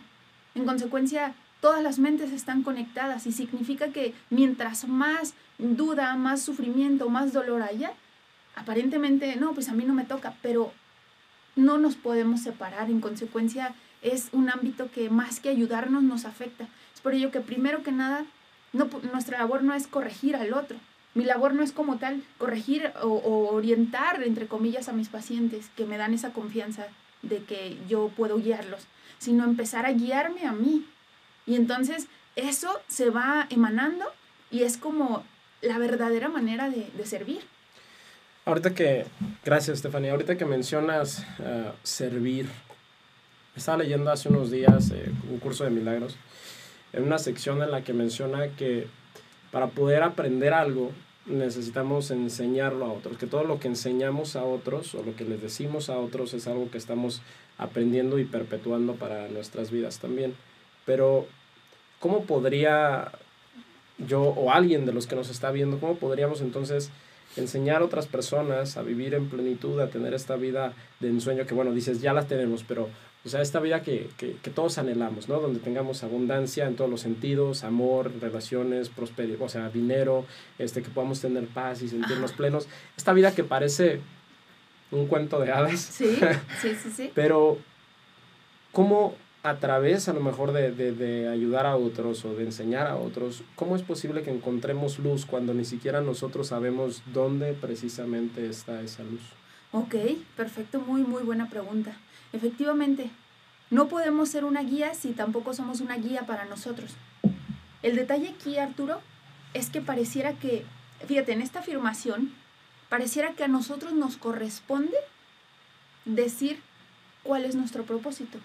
En 0.54 0.64
consecuencia, 0.64 1.35
todas 1.61 1.82
las 1.82 1.99
mentes 1.99 2.32
están 2.32 2.62
conectadas 2.62 3.26
y 3.26 3.32
significa 3.32 3.88
que 3.88 4.14
mientras 4.30 4.87
más 4.87 5.35
duda, 5.59 6.14
más 6.16 6.42
sufrimiento, 6.42 7.09
más 7.09 7.32
dolor 7.32 7.62
haya, 7.62 7.92
aparentemente, 8.54 9.37
no, 9.37 9.54
pues 9.54 9.68
a 9.68 9.73
mí 9.73 9.85
no 9.85 9.94
me 9.94 10.04
toca, 10.04 10.35
pero 10.42 10.73
no 11.56 11.78
nos 11.78 11.97
podemos 11.97 12.40
separar. 12.40 12.90
En 12.90 13.00
consecuencia, 13.00 13.75
es 14.02 14.28
un 14.32 14.50
ámbito 14.50 14.90
que 14.90 15.11
más 15.11 15.40
que 15.40 15.49
ayudarnos 15.49 16.02
nos 16.02 16.25
afecta. 16.25 16.68
Es 16.94 17.00
por 17.00 17.14
ello 17.14 17.30
que 17.30 17.40
primero 17.40 17.82
que 17.82 17.92
nada, 17.92 18.25
nuestra 18.73 19.38
labor 19.38 19.62
no 19.62 19.75
es 19.75 19.87
corregir 19.87 20.37
al 20.37 20.54
otro. 20.54 20.76
Mi 21.14 21.25
labor 21.25 21.54
no 21.54 21.62
es 21.62 21.73
como 21.73 21.99
tal 21.99 22.23
corregir 22.38 22.92
o, 23.02 23.50
orientar, 23.52 24.23
entre 24.23 24.47
comillas, 24.47 24.88
a 24.88 24.92
mis 24.92 25.09
pacientes 25.09 25.71
que 25.76 25.85
me 25.85 25.99
dan 25.99 26.14
esa 26.14 26.32
confianza 26.32 26.87
de 27.21 27.44
que 27.44 27.78
yo 27.88 28.11
puedo 28.16 28.38
guiarlos, 28.38 28.87
sino 29.18 29.44
empezar 29.44 29.87
a 29.87 29.92
guiarme 29.92 30.47
a 30.47 30.52
mí. 30.52 30.87
Y 31.47 31.56
entonces 31.56 32.09
eso 32.35 32.80
se 32.88 33.11
va 33.11 33.47
emanando 33.50 34.06
y 34.50 34.62
es 34.62 34.78
como 34.78 35.23
la 35.61 35.78
verdadera 35.78 36.28
manera 36.28 36.71
de 36.71 37.06
servir. 37.06 37.42
Ahorita 38.44 38.75
que, 38.75 39.04
gracias 39.44 39.76
Estefanía, 39.76 40.11
ahorita 40.11 40.37
que 40.37 40.44
mencionas 40.44 41.25
uh, 41.38 41.70
servir, 41.84 42.49
estaba 43.54 43.78
leyendo 43.78 44.11
hace 44.11 44.30
unos 44.30 44.50
días 44.50 44.90
eh, 44.90 45.12
un 45.30 45.38
curso 45.38 45.62
de 45.62 45.70
milagros, 45.70 46.16
en 46.92 47.04
una 47.04 47.18
sección 47.18 47.62
en 47.62 47.70
la 47.70 47.84
que 47.84 47.92
menciona 47.92 48.49
que 48.49 48.88
para 49.52 49.68
poder 49.68 50.02
aprender 50.02 50.54
algo 50.54 50.90
necesitamos 51.26 52.11
enseñarlo 52.11 52.87
a 52.87 52.92
otros, 52.92 53.16
que 53.16 53.28
todo 53.28 53.44
lo 53.44 53.61
que 53.61 53.68
enseñamos 53.68 54.34
a 54.34 54.42
otros 54.42 54.92
o 54.96 55.04
lo 55.04 55.14
que 55.14 55.25
les 55.25 55.40
decimos 55.40 55.88
a 55.88 55.99
otros 55.99 56.34
es 56.34 56.49
algo 56.49 56.68
que 56.68 56.78
estamos 56.78 57.22
aprendiendo 57.58 58.18
y 58.18 58.25
perpetuando 58.25 58.94
para 58.94 59.28
nuestras 59.28 59.70
vidas 59.70 60.00
también. 60.00 60.34
Pero, 60.84 61.26
¿cómo 62.00 62.25
podría 62.25 63.12
yo 63.99 64.20
o 64.20 64.50
alguien 64.50 64.84
de 64.84 64.92
los 64.92 65.06
que 65.06 65.14
nos 65.14 65.30
está 65.30 65.52
viendo, 65.52 65.78
cómo 65.78 65.94
podríamos 65.94 66.40
entonces 66.40 66.90
enseñar 67.37 67.83
a 67.83 67.85
otras 67.85 68.07
personas 68.07 68.77
a 68.77 68.83
vivir 68.83 69.15
en 69.15 69.29
plenitud, 69.29 69.81
a 69.81 69.89
tener 69.89 70.15
esta 70.15 70.37
vida 70.37 70.75
de 71.01 71.09
ensueño 71.09 71.47
que, 71.47 71.55
bueno, 71.55 71.73
dices, 71.73 72.01
ya 72.01 72.12
la 72.12 72.27
tenemos, 72.27 72.65
pero, 72.65 72.89
o 73.25 73.29
sea, 73.29 73.41
esta 73.41 73.61
vida 73.61 73.83
que, 73.83 74.09
que, 74.17 74.37
que 74.43 74.51
todos 74.51 74.79
anhelamos, 74.79 75.29
¿no? 75.29 75.41
Donde 75.41 75.61
tengamos 75.61 76.03
abundancia 76.03 76.67
en 76.67 76.77
todos 76.77 76.91
los 76.91 77.01
sentidos, 77.01 77.65
amor, 77.65 78.12
relaciones, 78.21 78.89
prosperidad, 78.89 79.41
o 79.41 79.49
sea, 79.49 79.71
dinero, 79.71 80.27
este, 80.59 80.83
que 80.83 80.91
podamos 80.91 81.21
tener 81.21 81.47
paz 81.47 81.83
y 81.83 81.89
sentirnos 81.89 82.33
plenos. 82.33 82.69
Esta 82.97 83.12
vida 83.12 83.35
que 83.35 83.45
parece 83.45 84.01
un 84.91 85.07
cuento 85.07 85.41
de 85.41 85.53
hadas. 85.53 85.81
Sí, 85.81 86.19
sí, 86.61 86.75
sí, 86.75 86.91
sí. 86.91 87.11
pero, 87.15 87.59
¿cómo 88.73 89.15
a 89.42 89.56
través 89.56 90.08
a 90.08 90.12
lo 90.12 90.20
mejor 90.20 90.52
de, 90.52 90.70
de, 90.70 90.92
de, 90.92 91.28
ayudar 91.28 91.66
a 91.66 91.76
otros 91.76 92.25
o 92.25 92.34
de 92.34 92.44
enseñar 92.44 92.87
a 92.87 92.96
otros, 92.96 93.42
¿cómo 93.56 93.75
es 93.75 93.82
posible 93.82 94.22
que 94.22 94.30
encontremos 94.30 95.00
luz 95.00 95.26
cuando 95.26 95.52
ni 95.52 95.64
siquiera 95.64 96.00
nosotros 96.00 96.49
sabemos 96.49 97.02
dónde 97.12 97.52
precisamente 97.52 98.49
está 98.49 98.80
esa 98.82 99.02
luz? 99.02 99.22
Ok, 99.72 99.96
perfecto, 100.37 100.80
muy, 100.80 101.02
muy 101.02 101.25
buena 101.25 101.50
pregunta. 101.50 101.96
Efectivamente, 102.32 103.11
no 103.70 103.88
podemos 103.88 104.28
ser 104.28 104.44
una 104.44 104.62
guía 104.62 104.94
si 104.94 105.11
tampoco 105.11 105.54
somos 105.54 105.80
una 105.80 105.96
guía 105.96 106.25
para 106.25 106.44
nosotros. 106.44 106.94
El 107.82 107.96
detalle 107.96 108.28
aquí, 108.28 108.58
Arturo, 108.58 109.00
es 109.54 109.70
que 109.70 109.80
pareciera 109.80 110.34
que, 110.34 110.64
fíjate, 111.08 111.32
en 111.32 111.42
esta 111.42 111.61
afirmación, 111.61 112.32
pareciera 112.88 113.32
que 113.32 113.42
a 113.42 113.49
nosotros 113.49 113.92
nos 113.92 114.16
corresponde 114.18 114.96
decir 116.04 116.61
cuál 117.25 117.44
es 117.44 117.56
nuestro 117.56 117.82
propósito 117.82 118.38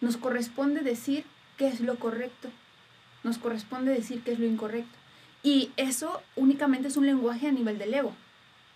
nos 0.00 0.16
corresponde 0.16 0.80
decir 0.80 1.24
qué 1.56 1.68
es 1.68 1.80
lo 1.80 1.98
correcto, 1.98 2.48
nos 3.24 3.38
corresponde 3.38 3.92
decir 3.92 4.22
qué 4.22 4.32
es 4.32 4.38
lo 4.38 4.46
incorrecto. 4.46 4.96
Y 5.42 5.70
eso 5.76 6.20
únicamente 6.34 6.88
es 6.88 6.96
un 6.96 7.06
lenguaje 7.06 7.46
a 7.48 7.52
nivel 7.52 7.78
del 7.78 7.94
ego. 7.94 8.14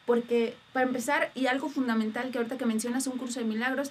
Porque 0.06 0.56
para 0.72 0.86
empezar, 0.86 1.30
y 1.34 1.46
algo 1.46 1.68
fundamental 1.68 2.30
que 2.30 2.38
ahorita 2.38 2.58
que 2.58 2.66
mencionas 2.66 3.06
un 3.06 3.18
curso 3.18 3.40
de 3.40 3.46
milagros, 3.46 3.90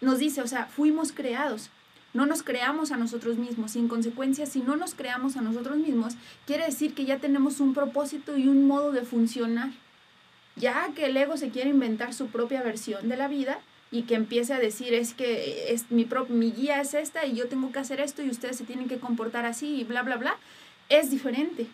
nos 0.00 0.18
dice, 0.18 0.42
o 0.42 0.46
sea, 0.46 0.66
fuimos 0.66 1.12
creados, 1.12 1.70
no 2.16 2.24
nos 2.26 2.42
creamos 2.42 2.92
a 2.92 2.96
nosotros 2.96 3.36
mismos. 3.36 3.76
En 3.76 3.88
consecuencia, 3.88 4.46
si 4.46 4.60
no 4.60 4.76
nos 4.76 4.94
creamos 4.94 5.36
a 5.36 5.42
nosotros 5.42 5.76
mismos, 5.76 6.14
quiere 6.46 6.64
decir 6.64 6.94
que 6.94 7.04
ya 7.04 7.18
tenemos 7.18 7.60
un 7.60 7.74
propósito 7.74 8.36
y 8.36 8.48
un 8.48 8.66
modo 8.66 8.90
de 8.92 9.02
funcionar. 9.02 9.70
Ya 10.56 10.90
que 10.94 11.06
el 11.06 11.16
ego 11.16 11.36
se 11.36 11.50
quiere 11.50 11.70
inventar 11.70 12.14
su 12.14 12.28
propia 12.28 12.62
versión 12.62 13.08
de 13.08 13.16
la 13.16 13.28
vida, 13.28 13.58
y 13.90 14.02
que 14.02 14.14
empiece 14.14 14.52
a 14.52 14.58
decir 14.58 14.94
es 14.94 15.14
que 15.14 15.72
es 15.72 15.90
mi, 15.90 16.08
mi 16.28 16.52
guía 16.52 16.80
es 16.80 16.94
esta 16.94 17.24
y 17.24 17.34
yo 17.34 17.48
tengo 17.48 17.70
que 17.72 17.78
hacer 17.78 18.00
esto 18.00 18.22
y 18.22 18.30
ustedes 18.30 18.56
se 18.56 18.64
tienen 18.64 18.88
que 18.88 18.98
comportar 18.98 19.46
así 19.46 19.80
y 19.80 19.84
bla, 19.84 20.02
bla, 20.02 20.16
bla, 20.16 20.36
es 20.88 21.10
diferente. 21.10 21.66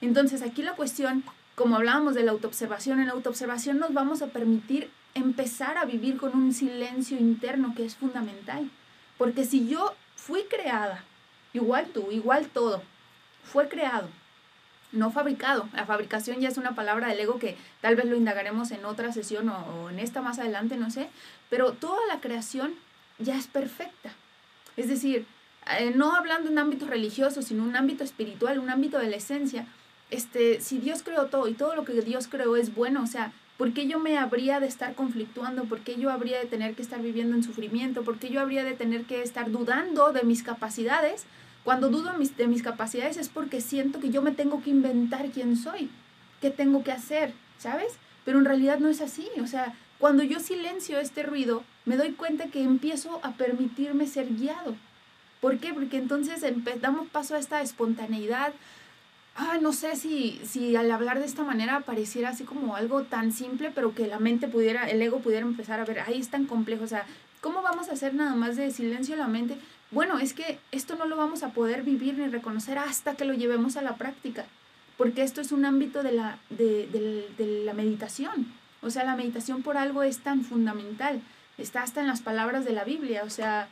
Entonces 0.00 0.42
aquí 0.42 0.62
la 0.62 0.74
cuestión, 0.74 1.22
como 1.54 1.76
hablábamos 1.76 2.14
de 2.14 2.24
la 2.24 2.32
autoobservación, 2.32 3.00
en 3.00 3.06
la 3.06 3.12
autoobservación 3.12 3.78
nos 3.78 3.92
vamos 3.94 4.22
a 4.22 4.28
permitir 4.28 4.90
empezar 5.14 5.78
a 5.78 5.84
vivir 5.84 6.16
con 6.16 6.36
un 6.36 6.52
silencio 6.52 7.18
interno 7.18 7.74
que 7.76 7.84
es 7.84 7.96
fundamental. 7.96 8.68
Porque 9.18 9.44
si 9.44 9.68
yo 9.68 9.94
fui 10.16 10.42
creada, 10.44 11.04
igual 11.52 11.86
tú, 11.94 12.10
igual 12.10 12.48
todo, 12.48 12.82
fue 13.44 13.68
creado 13.68 14.08
no 14.92 15.10
fabricado. 15.10 15.68
La 15.74 15.86
fabricación 15.86 16.40
ya 16.40 16.48
es 16.48 16.58
una 16.58 16.74
palabra 16.74 17.08
del 17.08 17.20
ego 17.20 17.38
que 17.38 17.56
tal 17.80 17.96
vez 17.96 18.06
lo 18.06 18.16
indagaremos 18.16 18.70
en 18.70 18.84
otra 18.84 19.12
sesión 19.12 19.48
o, 19.48 19.90
en 19.90 19.98
esta 19.98 20.22
más 20.22 20.38
adelante, 20.38 20.76
no 20.76 20.90
sé, 20.90 21.08
pero 21.50 21.72
toda 21.72 22.00
la 22.06 22.20
creación 22.20 22.74
ya 23.18 23.36
es 23.36 23.46
perfecta. 23.46 24.10
Es 24.76 24.88
decir, 24.88 25.26
eh, 25.78 25.92
no 25.94 26.14
hablando 26.14 26.48
de 26.48 26.52
un 26.52 26.58
ámbito 26.58 26.86
religioso, 26.86 27.42
sino 27.42 27.64
un 27.64 27.76
ámbito 27.76 28.04
espiritual, 28.04 28.58
un 28.58 28.70
ámbito 28.70 28.98
de 28.98 29.08
la 29.08 29.16
esencia. 29.16 29.66
Este, 30.10 30.60
si 30.60 30.78
Dios 30.78 31.02
creó 31.02 31.26
todo 31.26 31.48
y 31.48 31.54
todo 31.54 31.74
lo 31.74 31.84
que 31.84 31.94
Dios 32.02 32.28
creó 32.28 32.56
es 32.56 32.74
bueno, 32.74 33.02
o 33.02 33.06
sea, 33.06 33.32
¿por 33.56 33.72
qué 33.72 33.86
yo 33.86 33.98
me 33.98 34.18
habría 34.18 34.60
de 34.60 34.66
estar 34.66 34.94
conflictuando? 34.94 35.64
¿Por 35.64 35.80
qué 35.80 35.96
yo 35.96 36.10
habría 36.10 36.38
de 36.38 36.46
tener 36.46 36.74
que 36.74 36.82
estar 36.82 37.00
viviendo 37.00 37.34
en 37.36 37.42
sufrimiento? 37.42 38.02
¿Por 38.02 38.18
qué 38.18 38.28
yo 38.28 38.40
habría 38.40 38.64
de 38.64 38.74
tener 38.74 39.04
que 39.04 39.22
estar 39.22 39.50
dudando 39.50 40.12
de 40.12 40.22
mis 40.24 40.42
capacidades? 40.42 41.24
Cuando 41.64 41.88
dudo 41.88 42.12
de 42.12 42.48
mis 42.48 42.62
capacidades 42.62 43.16
es 43.16 43.28
porque 43.28 43.60
siento 43.60 44.00
que 44.00 44.10
yo 44.10 44.20
me 44.22 44.32
tengo 44.32 44.62
que 44.62 44.70
inventar 44.70 45.30
quién 45.30 45.56
soy, 45.56 45.90
qué 46.40 46.50
tengo 46.50 46.82
que 46.82 46.92
hacer, 46.92 47.32
¿sabes? 47.58 47.92
Pero 48.24 48.38
en 48.38 48.44
realidad 48.44 48.78
no 48.78 48.88
es 48.88 49.00
así. 49.00 49.28
O 49.40 49.46
sea, 49.46 49.74
Cuando 50.02 50.24
yo 50.24 50.40
silencio 50.40 50.98
este 50.98 51.22
ruido, 51.22 51.62
me 51.84 51.96
doy 51.96 52.10
cuenta 52.14 52.48
que 52.48 52.60
empiezo 52.60 53.20
a 53.22 53.34
permitirme 53.34 54.08
ser 54.08 54.34
guiado. 54.34 54.74
¿Por 55.40 55.58
qué? 55.58 55.72
Porque 55.72 55.96
entonces 55.96 56.44
damos 56.80 57.08
paso 57.08 57.36
a 57.36 57.38
esta 57.38 57.62
espontaneidad. 57.62 58.52
Ah, 59.36 59.58
no 59.62 59.72
sé 59.72 59.94
si, 59.94 60.40
si 60.44 60.74
al 60.74 60.90
hablar 60.90 61.20
de 61.20 61.26
esta 61.26 61.44
manera 61.44 61.80
pareciera 61.80 62.30
así 62.30 62.42
como 62.42 62.74
algo 62.74 63.04
tan 63.04 63.30
simple, 63.30 63.70
pero 63.72 63.94
que 63.94 64.08
la 64.08 64.18
mente 64.18 64.48
pudiera, 64.48 64.90
el 64.90 65.00
ego 65.00 65.20
pudiera 65.20 65.46
empezar 65.46 65.78
a 65.78 65.84
ver, 65.84 66.00
ahí 66.00 66.18
es 66.18 66.30
tan 66.30 66.46
complejo. 66.46 66.82
O 66.82 66.88
sea, 66.88 67.06
¿cómo 67.40 67.62
vamos 67.62 67.88
a 67.88 67.92
hacer 67.92 68.12
nada 68.12 68.34
más 68.34 68.56
de 68.56 68.72
silencio 68.72 69.14
la 69.14 69.28
mente? 69.28 69.56
Bueno, 69.92 70.18
es 70.18 70.32
que 70.32 70.58
esto 70.72 70.96
no 70.96 71.04
lo 71.04 71.16
vamos 71.16 71.42
a 71.42 71.50
poder 71.50 71.82
vivir 71.82 72.18
ni 72.18 72.26
reconocer 72.26 72.78
hasta 72.78 73.14
que 73.14 73.26
lo 73.26 73.34
llevemos 73.34 73.76
a 73.76 73.82
la 73.82 73.96
práctica, 73.96 74.46
porque 74.96 75.22
esto 75.22 75.42
es 75.42 75.52
un 75.52 75.66
ámbito 75.66 76.02
de 76.02 76.12
la, 76.12 76.38
de, 76.48 77.62
la 77.66 77.74
meditación. 77.74 78.46
O 78.80 78.88
sea, 78.88 79.04
la 79.04 79.16
meditación 79.16 79.62
por 79.62 79.76
algo 79.76 80.02
es 80.02 80.18
tan 80.18 80.44
fundamental. 80.44 81.20
Está 81.58 81.82
hasta 81.82 82.00
en 82.00 82.06
las 82.06 82.22
palabras 82.22 82.64
de 82.64 82.72
la 82.72 82.84
Biblia, 82.84 83.22
o 83.24 83.30
sea, 83.30 83.68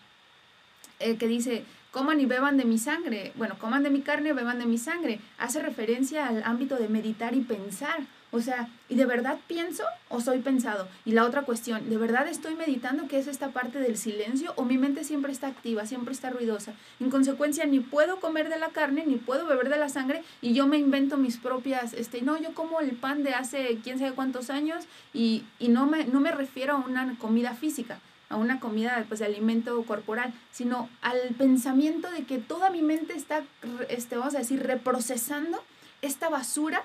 eh, 0.99 1.17
que 1.17 1.27
dice, 1.27 1.65
coman 1.91 2.21
y 2.21 2.27
beban 2.27 2.59
de 2.59 2.67
mi 2.67 2.77
sangre. 2.77 3.33
Bueno, 3.37 3.59
coman 3.59 3.83
de 3.83 3.91
mi 3.91 4.03
carne, 4.03 4.35
beban 4.35 4.59
de 4.59 4.67
mi 4.67 4.77
sangre. 4.77 5.21
Hace 5.39 5.63
referencia 5.63 6.27
al 6.27 6.43
ámbito 6.45 6.77
de 6.77 6.89
meditar 6.89 7.35
y 7.35 7.41
pensar. 7.41 8.01
O 8.33 8.41
sea, 8.41 8.69
¿y 8.89 8.95
de 8.95 9.07
verdad 9.07 9.39
pienso 9.49 9.83
o 10.09 10.21
soy 10.21 10.39
pensado? 10.39 10.89
Y 11.05 11.13
la 11.13 11.25
otra 11.25 11.43
cuestión, 11.43 11.91
¿de 11.91 11.97
verdad 11.97 12.29
estoy 12.29 12.55
meditando 12.55 13.09
que 13.09 13.19
es 13.19 13.27
esta 13.27 13.49
parte 13.49 13.81
del 13.81 13.97
silencio 13.97 14.53
o 14.57 14.65
mi 14.65 14.79
mente 14.79 15.03
siempre 15.03 15.33
está 15.33 15.49
activa, 15.49 15.85
siempre 15.85 16.13
está 16.13 16.31
ruidosa? 16.31 16.75
En 17.01 17.11
consecuencia, 17.11 17.67
ni 17.67 17.81
puedo 17.81 18.21
comer 18.21 18.49
de 18.49 18.59
la 18.59 18.69
carne, 18.69 19.05
ni 19.05 19.17
puedo 19.17 19.47
beber 19.47 19.69
de 19.69 19.79
la 19.79 19.89
sangre 19.89 20.23
y 20.41 20.55
yo 20.55 20.69
me 20.69 20.79
invento 20.79 21.17
mis 21.17 21.39
propias, 21.39 21.93
este, 21.93 22.23
no, 22.23 22.41
yo 22.41 22.55
como 22.55 22.81
el 22.81 22.93
pan 22.93 23.25
de 23.25 23.35
hace 23.35 23.79
quién 23.83 23.99
sabe 23.99 24.13
cuántos 24.13 24.49
años 24.49 24.85
y, 25.13 25.45
y 25.59 25.69
no, 25.69 25.87
me, 25.87 26.05
no 26.05 26.21
me 26.21 26.31
refiero 26.31 26.75
a 26.75 26.77
una 26.77 27.19
comida 27.19 27.55
física, 27.55 27.99
a 28.29 28.37
una 28.37 28.61
comida 28.61 29.05
pues, 29.09 29.19
de 29.19 29.27
alimento 29.27 29.83
corporal, 29.83 30.33
sino 30.53 30.89
al 31.03 31.19
pensamiento 31.37 32.09
de 32.13 32.25
que 32.25 32.39
toda 32.39 32.71
mi 32.71 32.81
mente 32.81 33.15
está, 33.15 33.43
este, 33.89 34.17
vamos 34.17 34.37
a 34.37 34.39
decir, 34.39 34.63
reprocesando 34.63 35.61
esta 36.01 36.29
basura 36.29 36.85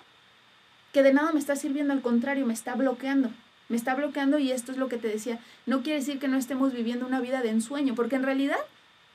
que 0.96 1.04
de 1.04 1.12
nada 1.12 1.34
me 1.34 1.40
está 1.40 1.58
sirviendo, 1.58 1.92
al 1.92 2.00
contrario, 2.00 2.46
me 2.46 2.54
está 2.54 2.74
bloqueando. 2.74 3.30
Me 3.68 3.76
está 3.76 3.96
bloqueando 3.96 4.40
y 4.40 4.54
esto 4.54 4.72
es 4.72 4.78
lo 4.78 4.88
que 4.88 4.96
te 4.96 5.10
decía. 5.10 5.40
No 5.66 5.82
quiere 5.84 6.00
decir 6.00 6.20
que 6.20 6.30
no 6.30 6.38
estemos 6.38 6.72
viviendo 6.72 7.06
una 7.06 7.20
vida 7.20 7.42
de 7.42 7.50
ensueño, 7.50 7.96
porque 7.96 8.16
en 8.16 8.24
realidad 8.24 8.56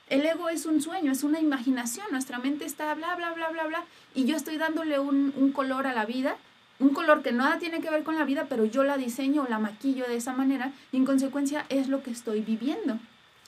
el 0.07 0.23
ego 0.23 0.49
es 0.49 0.67
un 0.67 0.79
sueño, 0.79 1.11
es 1.11 1.23
una 1.23 1.39
imaginación. 1.39 2.05
Nuestra 2.11 2.37
mente 2.37 2.65
está 2.65 2.93
bla, 2.93 3.15
bla, 3.15 3.33
bla, 3.33 3.49
bla, 3.49 3.65
bla. 3.65 3.83
Y 4.13 4.25
yo 4.25 4.35
estoy 4.35 4.57
dándole 4.57 4.99
un, 4.99 5.51
color 5.55 5.87
a 5.87 5.93
la 5.93 6.05
vida, 6.05 6.35
un 6.77 6.89
color 6.89 7.23
que 7.23 7.31
nada 7.31 7.57
tiene 7.57 7.81
que 7.81 7.89
ver 7.89 8.03
con 8.03 8.15
la 8.15 8.25
vida, 8.25 8.45
pero 8.47 8.65
yo 8.65 8.83
la 8.83 8.97
diseño 8.97 9.41
o 9.41 9.49
la 9.49 9.57
maquillo 9.57 10.05
de 10.05 10.17
esa 10.17 10.33
manera 10.33 10.73
y 10.91 10.97
en 10.97 11.05
consecuencia 11.05 11.65
es 11.69 11.87
lo 11.87 12.03
que 12.03 12.11
estoy 12.11 12.41
viviendo. 12.41 12.99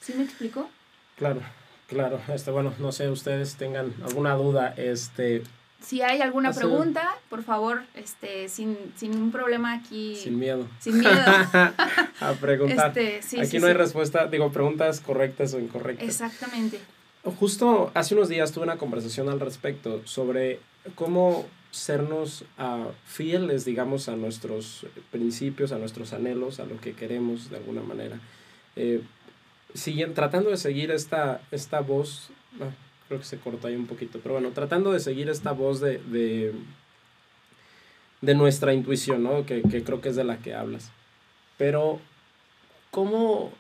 ¿Sí 0.01 0.11
me 0.17 0.23
explico? 0.23 0.71
Claro, 1.17 1.41
claro. 1.85 2.19
Este, 2.33 2.49
bueno, 2.49 2.73
no 2.79 2.91
sé, 2.91 3.11
ustedes 3.11 3.57
tengan 3.57 3.93
alguna 4.03 4.33
duda, 4.33 4.73
este, 4.75 5.43
si 5.83 6.01
hay 6.01 6.21
alguna 6.21 6.53
pregunta, 6.53 7.15
por 7.29 7.43
favor, 7.43 7.83
este, 7.93 8.47
sin, 8.47 8.77
sin 8.95 9.15
un 9.15 9.31
problema 9.31 9.73
aquí. 9.73 10.15
Sin 10.15 10.39
miedo. 10.39 10.65
Sin 10.79 10.99
miedo. 10.99 11.11
a 12.19 12.33
preguntar. 12.39 12.97
Este, 12.97 13.41
aquí 13.41 13.59
no 13.59 13.67
hay 13.67 13.73
respuesta, 13.73 14.27
digo, 14.27 14.51
preguntas 14.51 15.01
correctas 15.01 15.53
o 15.53 15.59
incorrectas. 15.59 16.07
Exactamente. 16.07 16.79
Justo 17.39 17.91
hace 17.93 18.15
unos 18.15 18.29
días 18.29 18.51
tuve 18.51 18.63
una 18.63 18.77
conversación 18.77 19.29
al 19.29 19.39
respecto 19.39 20.01
sobre 20.05 20.59
cómo 20.95 21.45
sernos 21.71 22.43
uh, 22.59 22.91
fieles, 23.05 23.65
digamos, 23.65 24.07
a 24.07 24.15
nuestros 24.15 24.85
principios, 25.11 25.71
a 25.71 25.77
nuestros 25.77 26.13
anhelos, 26.13 26.59
a 26.59 26.65
lo 26.65 26.79
que 26.79 26.93
queremos 26.93 27.49
de 27.49 27.57
alguna 27.57 27.81
manera. 27.81 28.19
Eh, 28.75 29.01
siguen, 29.73 30.13
tratando 30.13 30.49
de 30.49 30.57
seguir 30.57 30.91
esta, 30.91 31.41
esta 31.51 31.81
voz, 31.81 32.29
ah, 32.61 32.69
creo 33.07 33.19
que 33.19 33.25
se 33.25 33.37
cortó 33.37 33.67
ahí 33.67 33.75
un 33.75 33.87
poquito, 33.87 34.19
pero 34.21 34.33
bueno, 34.33 34.49
tratando 34.51 34.91
de 34.91 34.99
seguir 34.99 35.29
esta 35.29 35.51
voz 35.51 35.79
de, 35.79 35.99
de, 35.99 36.53
de 38.21 38.35
nuestra 38.35 38.73
intuición, 38.73 39.23
¿no? 39.23 39.45
Que, 39.45 39.61
que, 39.61 39.83
creo 39.83 40.01
que 40.01 40.09
es 40.09 40.15
de 40.15 40.23
la 40.23 40.37
que 40.37 40.53
hablas. 40.53 40.91
Pero, 41.57 41.99
¿cómo, 42.91 43.51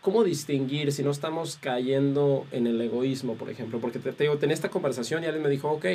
¿cómo 0.00 0.24
distinguir 0.24 0.92
si 0.92 1.02
no 1.02 1.10
estamos 1.10 1.58
cayendo 1.60 2.46
en 2.52 2.66
el 2.66 2.80
egoísmo, 2.80 3.34
por 3.34 3.50
ejemplo? 3.50 3.78
Porque 3.80 3.98
te, 3.98 4.12
digo, 4.24 4.38
tenía 4.38 4.54
esta 4.54 4.70
conversación 4.70 5.22
y 5.22 5.26
alguien 5.26 5.42
me 5.42 5.50
dijo, 5.50 5.70
ok, 5.70 5.86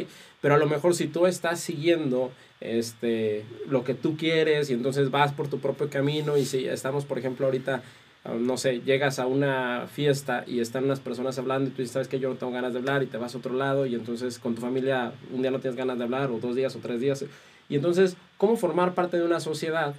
pero 0.41 0.55
a 0.55 0.57
lo 0.57 0.67
mejor 0.67 0.95
si 0.95 1.07
tú 1.07 1.27
estás 1.27 1.59
siguiendo 1.59 2.31
este, 2.61 3.45
lo 3.67 3.83
que 3.83 3.93
tú 3.93 4.17
quieres 4.17 4.69
y 4.69 4.73
entonces 4.73 5.11
vas 5.11 5.33
por 5.33 5.47
tu 5.47 5.59
propio 5.59 5.89
camino 5.89 6.37
y 6.37 6.45
si 6.45 6.65
estamos, 6.65 7.05
por 7.05 7.19
ejemplo, 7.19 7.45
ahorita 7.45 7.81
Ah, 7.81 7.81
no 8.25 8.57
sé, 8.57 8.81
llegas 8.81 9.19
a 9.19 9.27
una 9.27 9.87
fiesta 9.87 10.43
y 10.45 10.59
están 10.59 10.83
unas 10.83 10.99
personas 10.99 11.37
hablando 11.39 11.69
y 11.69 11.73
tú 11.73 11.81
dices, 11.81 11.93
sabes 11.93 12.07
que 12.07 12.19
yo 12.19 12.29
no 12.29 12.35
tengo 12.35 12.51
ganas 12.51 12.73
de 12.73 12.79
hablar 12.79 13.01
y 13.01 13.07
te 13.07 13.17
vas 13.17 13.33
a 13.33 13.37
otro 13.37 13.53
lado 13.53 13.85
y 13.85 13.95
entonces 13.95 14.39
con 14.39 14.55
tu 14.55 14.61
familia 14.61 15.13
un 15.33 15.41
día 15.41 15.51
no 15.51 15.59
tienes 15.59 15.77
ganas 15.77 15.97
de 15.97 16.03
hablar 16.03 16.29
o 16.29 16.39
dos 16.39 16.55
días 16.55 16.75
o 16.75 16.79
tres 16.79 16.99
días. 16.99 17.25
Y 17.69 17.75
entonces, 17.75 18.17
¿cómo 18.37 18.57
formar 18.57 18.93
parte 18.93 19.17
de 19.17 19.23
una 19.23 19.39
sociedad, 19.39 19.93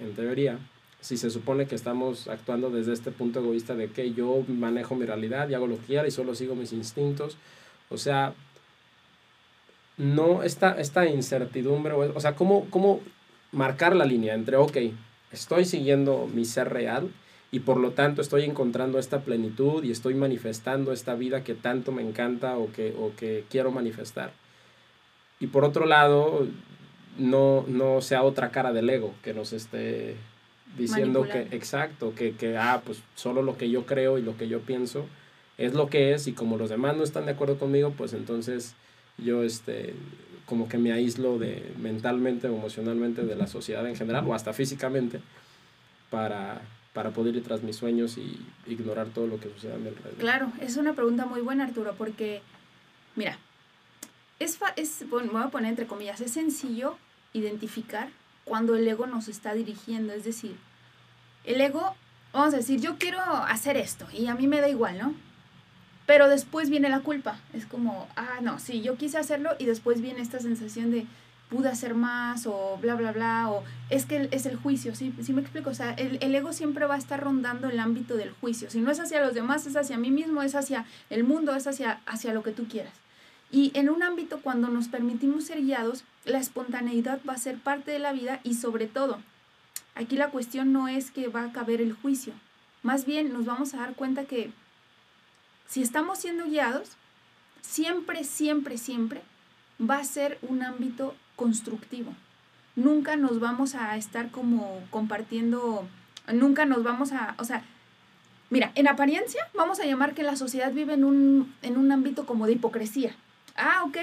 en 0.00 0.14
teoría, 0.14 0.58
si 1.00 1.16
se 1.16 1.30
supone 1.30 1.66
que 1.66 1.74
estamos 1.74 2.28
actuando 2.28 2.70
desde 2.70 2.92
este 2.92 3.10
punto 3.10 3.40
egoísta 3.40 3.74
de 3.74 3.88
que 3.88 4.12
yo 4.12 4.44
manejo 4.48 4.94
mi 4.94 5.04
realidad 5.04 5.48
y 5.48 5.54
hago 5.54 5.66
lo 5.66 5.78
que 5.78 5.86
quiera 5.86 6.08
y 6.08 6.10
solo 6.10 6.34
sigo 6.34 6.54
mis 6.54 6.72
instintos? 6.72 7.36
O 7.90 7.98
sea, 7.98 8.34
no, 9.96 10.42
esta, 10.42 10.80
esta 10.80 11.06
incertidumbre, 11.06 11.92
o 11.92 12.20
sea, 12.20 12.34
¿cómo, 12.34 12.66
¿cómo 12.70 13.00
marcar 13.52 13.96
la 13.96 14.04
línea 14.04 14.34
entre, 14.34 14.56
ok, 14.56 14.76
estoy 15.32 15.64
siguiendo 15.64 16.28
mi 16.32 16.44
ser 16.44 16.68
real, 16.72 17.10
y 17.50 17.60
por 17.60 17.78
lo 17.78 17.92
tanto 17.92 18.20
estoy 18.20 18.44
encontrando 18.44 18.98
esta 18.98 19.20
plenitud 19.20 19.82
y 19.82 19.90
estoy 19.90 20.14
manifestando 20.14 20.92
esta 20.92 21.14
vida 21.14 21.44
que 21.44 21.54
tanto 21.54 21.92
me 21.92 22.02
encanta 22.02 22.58
o 22.58 22.70
que, 22.72 22.94
o 22.98 23.12
que 23.16 23.44
quiero 23.48 23.70
manifestar. 23.70 24.32
Y 25.40 25.46
por 25.46 25.64
otro 25.64 25.86
lado, 25.86 26.46
no, 27.16 27.64
no 27.66 28.00
sea 28.02 28.22
otra 28.22 28.50
cara 28.50 28.72
del 28.72 28.90
ego 28.90 29.14
que 29.22 29.32
nos 29.32 29.52
esté 29.52 30.16
diciendo 30.76 31.22
que, 31.22 31.48
exacto, 31.52 32.14
que, 32.14 32.34
que, 32.34 32.58
ah, 32.58 32.82
pues 32.84 33.02
solo 33.14 33.42
lo 33.42 33.56
que 33.56 33.70
yo 33.70 33.86
creo 33.86 34.18
y 34.18 34.22
lo 34.22 34.36
que 34.36 34.48
yo 34.48 34.60
pienso 34.60 35.06
es 35.56 35.74
lo 35.74 35.88
que 35.88 36.12
es 36.12 36.26
y 36.26 36.32
como 36.32 36.58
los 36.58 36.68
demás 36.68 36.96
no 36.96 37.02
están 37.02 37.26
de 37.26 37.32
acuerdo 37.32 37.58
conmigo, 37.58 37.94
pues 37.96 38.12
entonces 38.12 38.74
yo 39.16 39.42
este, 39.42 39.94
como 40.46 40.68
que 40.68 40.78
me 40.78 40.92
aíslo 40.92 41.38
de 41.38 41.72
mentalmente 41.80 42.46
o 42.48 42.56
emocionalmente 42.56 43.22
de 43.22 43.36
la 43.36 43.46
sociedad 43.46 43.86
en 43.86 43.96
general 43.96 44.24
o 44.26 44.34
hasta 44.34 44.52
físicamente 44.52 45.20
para, 46.10 46.60
para 46.92 47.10
poder 47.10 47.36
ir 47.36 47.44
tras 47.44 47.62
mis 47.62 47.76
sueños 47.76 48.18
y 48.18 48.40
ignorar 48.66 49.08
todo 49.08 49.26
lo 49.26 49.38
que 49.38 49.50
sucede 49.52 49.74
a 49.74 49.78
mi 49.78 49.88
alrededor? 49.88 50.18
Claro, 50.18 50.52
es 50.60 50.76
una 50.76 50.94
pregunta 50.94 51.26
muy 51.26 51.40
buena, 51.40 51.64
Arturo, 51.64 51.94
porque, 51.96 52.42
mira, 53.14 53.38
es, 54.38 54.58
es, 54.76 55.02
me 55.10 55.28
voy 55.28 55.42
a 55.42 55.48
poner 55.48 55.70
entre 55.70 55.86
comillas, 55.86 56.20
es 56.20 56.32
sencillo 56.32 56.96
identificar 57.32 58.08
cuando 58.44 58.74
el 58.74 58.86
ego 58.88 59.06
nos 59.06 59.28
está 59.28 59.54
dirigiendo, 59.54 60.12
es 60.12 60.24
decir, 60.24 60.56
el 61.44 61.60
ego, 61.60 61.94
vamos 62.32 62.54
a 62.54 62.58
decir, 62.58 62.80
yo 62.80 62.98
quiero 62.98 63.20
hacer 63.20 63.76
esto 63.76 64.06
y 64.12 64.26
a 64.26 64.34
mí 64.34 64.46
me 64.46 64.60
da 64.60 64.68
igual, 64.68 64.98
¿no? 64.98 65.14
Pero 66.06 66.28
después 66.28 66.70
viene 66.70 66.88
la 66.88 67.00
culpa, 67.00 67.38
es 67.52 67.66
como, 67.66 68.08
ah, 68.16 68.38
no, 68.40 68.58
sí, 68.58 68.80
yo 68.80 68.96
quise 68.96 69.18
hacerlo 69.18 69.50
y 69.58 69.66
después 69.66 70.00
viene 70.00 70.22
esta 70.22 70.40
sensación 70.40 70.90
de, 70.90 71.06
pude 71.48 71.68
hacer 71.68 71.94
más 71.94 72.46
o 72.46 72.78
bla, 72.80 72.94
bla, 72.94 73.12
bla, 73.12 73.50
o 73.50 73.64
es 73.90 74.06
que 74.06 74.28
es 74.30 74.46
el 74.46 74.56
juicio, 74.56 74.94
¿sí? 74.94 75.14
¿Sí 75.22 75.32
me 75.32 75.40
explico? 75.40 75.70
O 75.70 75.74
sea, 75.74 75.92
el, 75.92 76.18
el, 76.20 76.34
ego 76.34 76.52
siempre 76.52 76.86
va 76.86 76.96
a 76.96 76.98
estar 76.98 77.22
rondando 77.22 77.68
el 77.68 77.80
ámbito 77.80 78.16
del 78.16 78.32
juicio. 78.32 78.70
Si 78.70 78.80
no 78.80 78.90
es 78.90 79.00
hacia 79.00 79.20
los 79.20 79.34
demás, 79.34 79.66
es 79.66 79.76
hacia 79.76 79.96
mí 79.96 80.10
mismo, 80.10 80.42
es 80.42 80.54
hacia 80.54 80.84
el 81.10 81.24
mundo, 81.24 81.54
es 81.54 81.66
hacia, 81.66 82.00
hacia 82.06 82.34
lo 82.34 82.42
que 82.42 82.52
tú 82.52 82.68
quieras. 82.68 82.92
Y 83.50 83.70
en 83.74 83.88
un 83.88 84.02
ámbito 84.02 84.40
cuando 84.42 84.68
nos 84.68 84.88
permitimos 84.88 85.44
ser 85.44 85.62
guiados, 85.62 86.04
la 86.24 86.38
espontaneidad 86.38 87.20
va 87.26 87.32
a 87.32 87.38
ser 87.38 87.56
parte 87.56 87.90
de 87.90 87.98
la 87.98 88.12
vida 88.12 88.40
y 88.44 88.54
sobre 88.54 88.86
todo, 88.86 89.18
aquí 89.94 90.16
la 90.16 90.30
cuestión 90.30 90.72
no 90.72 90.86
es 90.88 91.10
que 91.10 91.28
va 91.28 91.44
a 91.44 91.52
caber 91.52 91.80
el 91.80 91.94
juicio, 91.94 92.34
más 92.82 93.06
bien 93.06 93.32
nos 93.32 93.46
vamos 93.46 93.72
a 93.72 93.78
dar 93.78 93.94
cuenta 93.94 94.24
que 94.24 94.52
si 95.66 95.82
estamos 95.82 96.18
siendo 96.18 96.44
guiados, 96.44 96.90
siempre, 97.62 98.24
siempre, 98.24 98.78
siempre 98.78 99.22
va 99.80 99.98
a 99.98 100.04
ser 100.04 100.38
un 100.42 100.62
ámbito 100.62 101.14
constructivo. 101.38 102.12
Nunca 102.76 103.16
nos 103.16 103.40
vamos 103.40 103.74
a 103.74 103.96
estar 103.96 104.30
como 104.30 104.80
compartiendo, 104.90 105.88
nunca 106.32 106.66
nos 106.66 106.82
vamos 106.82 107.12
a, 107.12 107.34
o 107.38 107.44
sea, 107.44 107.62
mira, 108.50 108.72
en 108.74 108.88
apariencia 108.88 109.40
vamos 109.54 109.80
a 109.80 109.86
llamar 109.86 110.14
que 110.14 110.22
la 110.22 110.36
sociedad 110.36 110.72
vive 110.72 110.94
en 110.94 111.04
un, 111.04 111.54
en 111.62 111.78
un 111.78 111.90
ámbito 111.90 112.26
como 112.26 112.46
de 112.46 112.52
hipocresía. 112.52 113.14
Ah, 113.56 113.84
ok, 113.84 113.96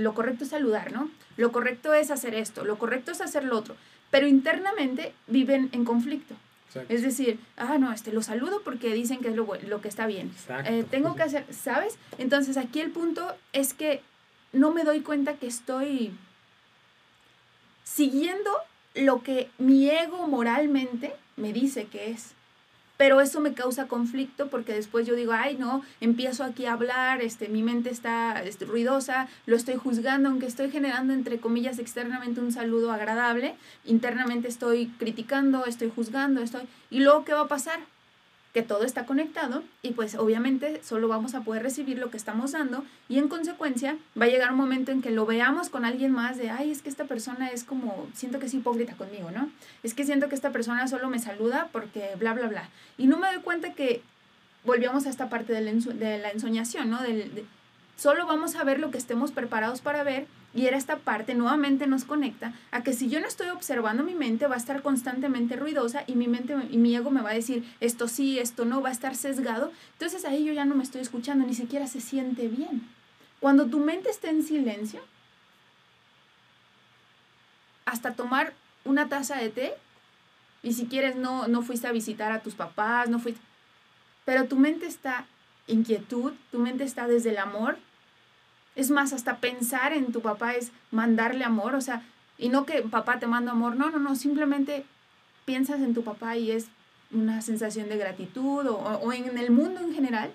lo 0.00 0.14
correcto 0.14 0.44
es 0.44 0.50
saludar, 0.50 0.92
¿no? 0.92 1.10
Lo 1.36 1.52
correcto 1.52 1.94
es 1.94 2.10
hacer 2.10 2.34
esto, 2.34 2.64
lo 2.64 2.78
correcto 2.78 3.12
es 3.12 3.20
hacer 3.20 3.44
lo 3.44 3.56
otro, 3.56 3.76
pero 4.10 4.26
internamente 4.26 5.14
viven 5.28 5.68
en 5.72 5.84
conflicto. 5.84 6.34
Es 6.88 7.02
decir, 7.02 7.40
ah, 7.56 7.78
no, 7.78 7.92
este, 7.92 8.12
lo 8.12 8.22
saludo 8.22 8.60
porque 8.62 8.92
dicen 8.92 9.20
que 9.20 9.28
es 9.28 9.36
lo, 9.36 9.48
lo 9.66 9.80
que 9.80 9.88
está 9.88 10.06
bien. 10.06 10.30
Eh, 10.66 10.84
tengo 10.88 11.16
que 11.16 11.22
hacer, 11.22 11.46
¿sabes? 11.50 11.98
Entonces 12.18 12.56
aquí 12.56 12.80
el 12.80 12.90
punto 12.90 13.34
es 13.52 13.72
que 13.72 14.02
no 14.52 14.70
me 14.70 14.84
doy 14.84 15.00
cuenta 15.00 15.34
que 15.34 15.46
estoy 15.46 16.12
siguiendo 17.98 18.52
lo 18.94 19.24
que 19.24 19.50
mi 19.58 19.90
ego 19.90 20.28
moralmente 20.28 21.16
me 21.36 21.52
dice 21.52 21.86
que 21.86 22.12
es. 22.12 22.30
Pero 22.96 23.20
eso 23.20 23.40
me 23.40 23.54
causa 23.54 23.88
conflicto 23.88 24.46
porque 24.46 24.72
después 24.72 25.04
yo 25.04 25.16
digo, 25.16 25.32
ay, 25.32 25.56
no, 25.56 25.82
empiezo 26.00 26.44
aquí 26.44 26.66
a 26.66 26.74
hablar, 26.74 27.20
este, 27.22 27.48
mi 27.48 27.64
mente 27.64 27.90
está 27.90 28.40
este, 28.44 28.66
ruidosa, 28.66 29.26
lo 29.46 29.56
estoy 29.56 29.74
juzgando, 29.74 30.28
aunque 30.28 30.46
estoy 30.46 30.70
generando, 30.70 31.12
entre 31.12 31.40
comillas, 31.40 31.80
externamente 31.80 32.40
un 32.40 32.52
saludo 32.52 32.92
agradable, 32.92 33.56
internamente 33.84 34.46
estoy 34.46 34.86
criticando, 35.00 35.66
estoy 35.66 35.90
juzgando, 35.92 36.40
estoy... 36.40 36.62
¿Y 36.90 37.00
luego 37.00 37.24
qué 37.24 37.32
va 37.32 37.42
a 37.42 37.48
pasar? 37.48 37.80
Que 38.58 38.64
todo 38.64 38.82
está 38.82 39.06
conectado 39.06 39.62
y 39.82 39.92
pues 39.92 40.16
obviamente 40.16 40.82
solo 40.82 41.06
vamos 41.06 41.36
a 41.36 41.42
poder 41.42 41.62
recibir 41.62 41.96
lo 41.96 42.10
que 42.10 42.16
estamos 42.16 42.50
dando 42.50 42.84
y 43.08 43.18
en 43.18 43.28
consecuencia 43.28 43.96
va 44.20 44.24
a 44.24 44.28
llegar 44.28 44.50
un 44.50 44.58
momento 44.58 44.90
en 44.90 45.00
que 45.00 45.12
lo 45.12 45.26
veamos 45.26 45.68
con 45.68 45.84
alguien 45.84 46.10
más 46.10 46.38
de, 46.38 46.50
ay, 46.50 46.72
es 46.72 46.82
que 46.82 46.88
esta 46.88 47.04
persona 47.04 47.50
es 47.50 47.62
como, 47.62 48.08
siento 48.14 48.40
que 48.40 48.46
es 48.46 48.54
hipócrita 48.54 48.96
conmigo, 48.96 49.30
¿no? 49.30 49.48
Es 49.84 49.94
que 49.94 50.04
siento 50.04 50.28
que 50.28 50.34
esta 50.34 50.50
persona 50.50 50.88
solo 50.88 51.08
me 51.08 51.20
saluda 51.20 51.68
porque 51.70 52.16
bla, 52.18 52.34
bla, 52.34 52.48
bla. 52.48 52.68
Y 52.96 53.06
no 53.06 53.16
me 53.16 53.32
doy 53.32 53.42
cuenta 53.42 53.74
que 53.74 54.02
volvíamos 54.64 55.06
a 55.06 55.10
esta 55.10 55.28
parte 55.28 55.52
de 55.52 55.60
la, 55.60 56.30
ensoñación, 56.32 56.90
¿no? 56.90 57.00
Del, 57.00 57.46
solo 57.96 58.26
vamos 58.26 58.56
a 58.56 58.64
ver 58.64 58.80
lo 58.80 58.90
que 58.90 58.98
estemos 58.98 59.30
preparados 59.30 59.82
para 59.82 60.02
ver 60.02 60.26
y 60.54 60.66
era 60.66 60.76
esta 60.76 60.96
parte, 60.96 61.34
nuevamente 61.34 61.86
nos 61.86 62.04
conecta 62.04 62.54
a 62.70 62.82
que 62.82 62.94
si 62.94 63.08
yo 63.08 63.20
no 63.20 63.26
estoy 63.26 63.48
observando 63.48 64.02
mi 64.02 64.14
mente, 64.14 64.46
va 64.46 64.54
a 64.54 64.58
estar 64.58 64.82
constantemente 64.82 65.56
ruidosa 65.56 66.04
y 66.06 66.14
mi 66.14 66.26
mente 66.26 66.56
y 66.70 66.78
mi 66.78 66.96
ego 66.96 67.10
me 67.10 67.20
va 67.20 67.30
a 67.30 67.34
decir 67.34 67.70
esto 67.80 68.08
sí, 68.08 68.38
esto 68.38 68.64
no, 68.64 68.80
va 68.80 68.88
a 68.88 68.92
estar 68.92 69.14
sesgado. 69.14 69.72
Entonces 69.92 70.24
ahí 70.24 70.44
yo 70.44 70.52
ya 70.52 70.64
no 70.64 70.74
me 70.74 70.82
estoy 70.82 71.02
escuchando, 71.02 71.46
ni 71.46 71.54
siquiera 71.54 71.86
se 71.86 72.00
siente 72.00 72.48
bien. 72.48 72.88
Cuando 73.40 73.66
tu 73.66 73.78
mente 73.78 74.08
está 74.08 74.30
en 74.30 74.42
silencio, 74.42 75.00
hasta 77.84 78.14
tomar 78.14 78.54
una 78.84 79.08
taza 79.08 79.36
de 79.36 79.50
té, 79.50 79.74
y 80.62 80.72
si 80.72 80.86
quieres 80.86 81.14
no, 81.14 81.46
no 81.46 81.62
fuiste 81.62 81.86
a 81.86 81.92
visitar 81.92 82.32
a 82.32 82.40
tus 82.40 82.54
papás, 82.54 83.08
no 83.08 83.18
fuiste, 83.18 83.40
pero 84.24 84.46
tu 84.46 84.56
mente 84.56 84.86
está 84.86 85.26
en 85.68 85.84
quietud, 85.84 86.32
tu 86.50 86.58
mente 86.58 86.84
está 86.84 87.06
desde 87.06 87.30
el 87.30 87.38
amor, 87.38 87.78
es 88.78 88.92
más, 88.92 89.12
hasta 89.12 89.38
pensar 89.38 89.92
en 89.92 90.12
tu 90.12 90.20
papá 90.20 90.54
es 90.54 90.70
mandarle 90.92 91.42
amor, 91.42 91.74
o 91.74 91.80
sea, 91.80 92.04
y 92.38 92.48
no 92.48 92.64
que 92.64 92.80
papá 92.82 93.18
te 93.18 93.26
manda 93.26 93.50
amor, 93.50 93.74
no, 93.74 93.90
no, 93.90 93.98
no, 93.98 94.14
simplemente 94.14 94.84
piensas 95.44 95.80
en 95.80 95.94
tu 95.94 96.04
papá 96.04 96.36
y 96.36 96.52
es 96.52 96.68
una 97.10 97.42
sensación 97.42 97.88
de 97.88 97.96
gratitud 97.96 98.68
o, 98.68 99.12
en 99.12 99.36
el 99.36 99.50
mundo 99.50 99.80
en 99.80 99.92
general. 99.92 100.30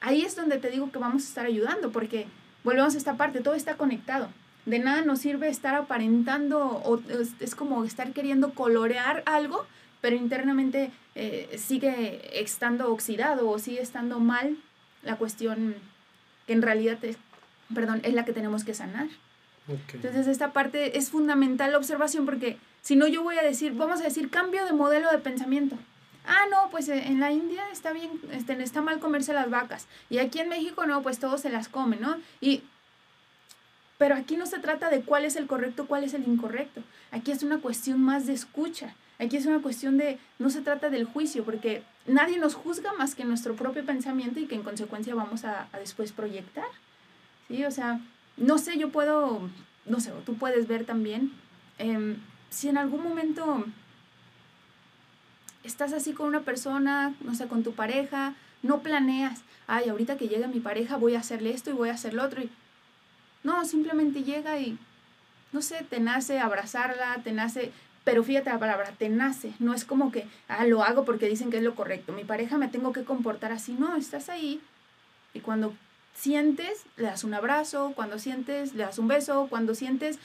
Ahí 0.00 0.22
es 0.22 0.36
donde 0.36 0.58
te 0.58 0.70
digo 0.70 0.92
que 0.92 1.00
vamos 1.00 1.24
a 1.24 1.26
estar 1.26 1.44
ayudando, 1.44 1.90
porque 1.90 2.28
volvemos 2.62 2.94
a 2.94 2.98
esta 2.98 3.16
parte, 3.16 3.40
todo 3.40 3.54
está 3.54 3.76
conectado. 3.76 4.28
De 4.64 4.78
nada 4.78 5.02
nos 5.02 5.18
sirve 5.18 5.48
estar 5.48 5.74
aparentando 5.74 6.64
o 6.64 7.00
es, 7.40 7.56
como 7.56 7.82
estar 7.82 8.12
queriendo 8.12 8.54
colorear 8.54 9.24
algo, 9.26 9.66
pero 10.00 10.14
internamente 10.14 10.92
eh, 11.16 11.56
sigue 11.58 12.40
estando 12.40 12.92
oxidado 12.92 13.50
o 13.50 13.58
sigue 13.58 13.82
estando 13.82 14.20
mal 14.20 14.56
la 15.02 15.16
cuestión 15.16 15.74
que 16.46 16.52
en 16.52 16.62
realidad 16.62 17.04
es 17.04 17.16
perdón, 17.74 18.00
es 18.04 18.14
la 18.14 18.24
que 18.24 18.32
tenemos 18.32 18.64
que 18.64 18.74
sanar. 18.74 19.08
Entonces 19.68 20.26
esta 20.26 20.52
parte 20.52 20.98
es 20.98 21.10
fundamental 21.10 21.70
la 21.72 21.78
observación 21.78 22.26
porque 22.26 22.58
si 22.80 22.96
no 22.96 23.06
yo 23.06 23.22
voy 23.22 23.38
a 23.38 23.42
decir, 23.42 23.72
vamos 23.74 24.00
a 24.00 24.04
decir 24.04 24.28
cambio 24.28 24.64
de 24.66 24.72
modelo 24.72 25.10
de 25.10 25.18
pensamiento. 25.18 25.76
Ah, 26.24 26.46
no, 26.50 26.68
pues 26.70 26.88
eh, 26.88 27.06
en 27.06 27.20
la 27.20 27.32
India 27.32 27.64
está 27.72 27.92
bien, 27.92 28.10
este, 28.32 28.60
está 28.62 28.80
mal 28.80 29.00
comerse 29.00 29.32
las 29.32 29.50
vacas. 29.50 29.86
Y 30.08 30.18
aquí 30.18 30.40
en 30.40 30.48
México 30.48 30.86
no, 30.86 31.02
pues 31.02 31.18
todos 31.18 31.40
se 31.40 31.50
las 31.50 31.68
comen, 31.68 32.00
¿no? 32.00 32.16
Y, 32.40 32.62
pero 33.98 34.14
aquí 34.14 34.36
no 34.36 34.46
se 34.46 34.58
trata 34.58 34.88
de 34.88 35.02
cuál 35.02 35.24
es 35.24 35.36
el 35.36 35.46
correcto, 35.46 35.86
cuál 35.86 36.04
es 36.04 36.14
el 36.14 36.26
incorrecto. 36.26 36.82
Aquí 37.10 37.32
es 37.32 37.42
una 37.42 37.58
cuestión 37.58 38.00
más 38.00 38.26
de 38.26 38.34
escucha. 38.34 38.94
Aquí 39.18 39.36
es 39.36 39.46
una 39.46 39.60
cuestión 39.60 39.98
de, 39.98 40.18
no 40.38 40.50
se 40.50 40.62
trata 40.62 40.90
del 40.90 41.04
juicio, 41.04 41.44
porque 41.44 41.82
nadie 42.06 42.38
nos 42.38 42.54
juzga 42.54 42.92
más 42.94 43.14
que 43.14 43.24
nuestro 43.24 43.54
propio 43.54 43.84
pensamiento 43.84 44.40
y 44.40 44.46
que 44.46 44.56
en 44.56 44.62
consecuencia 44.62 45.14
vamos 45.14 45.44
a 45.44 45.68
después 45.78 46.12
proyectar. 46.12 46.66
¿Sí? 47.48 47.64
O 47.64 47.70
sea, 47.70 48.00
no 48.36 48.58
sé, 48.58 48.78
yo 48.78 48.90
puedo, 48.90 49.48
no 49.86 50.00
sé, 50.00 50.12
tú 50.24 50.36
puedes 50.36 50.68
ver 50.68 50.84
también, 50.84 51.32
em, 51.78 52.16
si 52.50 52.68
en 52.68 52.78
algún 52.78 53.02
momento 53.02 53.64
estás 55.64 55.92
así 55.92 56.12
con 56.12 56.28
una 56.28 56.40
persona, 56.40 57.14
no 57.20 57.34
sé, 57.34 57.46
con 57.46 57.62
tu 57.62 57.72
pareja, 57.72 58.34
no 58.62 58.80
planeas, 58.80 59.42
ay, 59.66 59.88
ahorita 59.88 60.16
que 60.16 60.28
llegue 60.28 60.46
mi 60.48 60.60
pareja 60.60 60.96
voy 60.96 61.14
a 61.14 61.20
hacerle 61.20 61.50
esto 61.50 61.70
y 61.70 61.74
voy 61.74 61.88
a 61.88 61.94
hacer 61.94 62.14
lo 62.14 62.24
otro. 62.24 62.42
Y, 62.42 62.50
no, 63.42 63.64
simplemente 63.64 64.22
llega 64.22 64.58
y, 64.58 64.78
no 65.52 65.62
sé, 65.62 65.84
te 65.88 66.00
nace 66.00 66.38
abrazarla, 66.38 67.20
te 67.24 67.32
nace, 67.32 67.72
pero 68.04 68.22
fíjate 68.22 68.50
la 68.50 68.58
palabra, 68.58 68.92
te 68.98 69.08
nace, 69.08 69.52
no 69.58 69.74
es 69.74 69.84
como 69.84 70.12
que, 70.12 70.26
ah, 70.48 70.66
lo 70.66 70.82
hago 70.84 71.04
porque 71.04 71.28
dicen 71.28 71.50
que 71.50 71.58
es 71.58 71.62
lo 71.62 71.74
correcto, 71.74 72.12
mi 72.12 72.24
pareja 72.24 72.58
me 72.58 72.68
tengo 72.68 72.92
que 72.92 73.04
comportar 73.04 73.52
así, 73.52 73.72
no, 73.72 73.96
estás 73.96 74.28
ahí 74.28 74.60
y 75.34 75.40
cuando 75.40 75.74
sientes, 76.14 76.84
le 76.96 77.04
das 77.04 77.24
un 77.24 77.34
abrazo, 77.34 77.92
cuando 77.94 78.18
sientes, 78.18 78.74
le 78.74 78.84
das 78.84 78.98
un 78.98 79.08
beso, 79.08 79.46
cuando 79.48 79.74
sientes, 79.74 80.18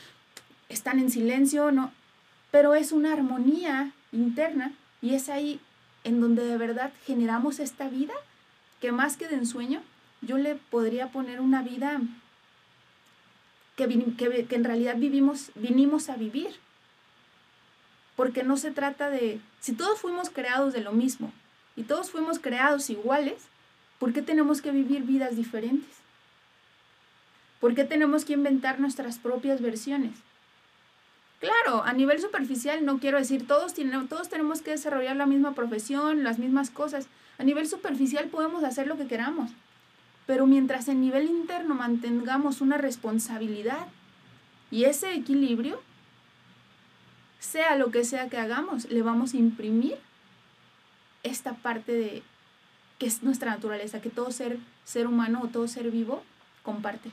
están 0.70 1.00
en 1.00 1.10
silencio, 1.10 1.72
¿no? 1.72 1.92
Pero 2.52 2.76
es 2.76 2.92
una 2.92 3.14
armonía 3.14 3.92
interna 4.12 4.74
y 5.02 5.14
es 5.14 5.30
ahí 5.30 5.60
en 6.04 6.22
donde 6.22 6.46
de 6.46 6.58
verdad 6.58 6.92
generamos 7.06 7.60
esta 7.60 7.90
vida 7.90 8.14
que 8.80 8.92
más 8.92 9.18
que 9.18 9.28
de 9.28 9.36
ensueño, 9.36 9.82
yo 10.22 10.38
le 10.38 10.56
podría 10.56 11.12
poner 11.12 11.42
una 11.42 11.62
vida 11.62 12.00
que, 13.76 13.88
que, 14.48 14.56
en 14.56 14.64
realidad 14.64 14.96
vivimos, 14.98 15.52
vinimos 15.56 16.10
a 16.10 16.16
vivir. 16.16 16.56
Porque 18.16 18.44
no 18.44 18.58
se 18.58 18.72
trata 18.72 19.10
de, 19.10 19.40
si 19.60 19.74
todos 19.74 20.00
fuimos 20.00 20.30
creados 20.30 20.74
de 20.74 20.82
lo 20.82 20.92
mismo 20.92 21.32
y 21.76 21.84
todos 21.84 22.10
fuimos 22.10 22.40
creados 22.40 22.90
iguales, 22.90 23.44
¿Por 24.00 24.14
qué 24.14 24.22
tenemos 24.22 24.62
que 24.62 24.72
vivir 24.72 25.04
vidas 25.04 25.36
diferentes? 25.36 25.90
¿Por 27.60 27.74
qué 27.74 27.84
tenemos 27.84 28.26
que 28.26 28.34
inventar 28.34 28.80
nuestras 28.80 29.18
propias 29.18 29.62
versiones? 29.62 30.14
Claro, 31.40 31.84
a 31.84 31.94
nivel 31.94 32.20
superficial 32.20 32.86
no 32.86 33.00
quiero 33.00 33.18
decir 33.18 33.48
todos, 33.48 33.74
todos 34.10 34.30
tenemos 34.30 34.62
que 34.62 34.72
desarrollar 34.72 35.16
la 35.16 35.26
misma 35.26 35.54
profesión, 35.54 36.24
las 36.24 36.40
mismas 36.40 36.70
cosas. 36.70 37.08
A 37.38 37.44
nivel 37.44 37.68
superficial 37.68 38.28
podemos 38.28 38.64
hacer 38.64 38.88
lo 38.88 38.98
que 38.98 39.08
queramos. 39.08 39.52
Pero 40.26 40.46
mientras 40.46 40.88
en 40.88 41.02
nivel 41.02 41.28
interno 41.28 41.76
mantengamos 41.76 42.62
una 42.62 42.78
responsabilidad 42.78 43.88
y 44.72 44.86
ese 44.86 45.14
equilibrio, 45.14 45.82
sea 47.40 47.76
lo 47.76 47.92
que 47.92 48.04
sea 48.04 48.30
que 48.30 48.38
hagamos, 48.38 48.90
le 48.90 49.02
vamos 49.02 49.34
a 49.34 49.38
imprimir 49.38 49.98
esta 51.24 51.54
parte 51.54 51.92
de 51.94 52.24
que 52.98 53.06
es 53.06 53.24
nuestra 53.24 53.52
naturaleza, 53.52 54.02
que 54.02 54.10
todo 54.10 54.32
ser, 54.32 54.58
ser 54.84 55.08
humano 55.08 55.42
o 55.44 55.48
todo 55.48 55.68
ser 55.68 55.92
vivo 55.92 56.24
comparte. 56.64 57.12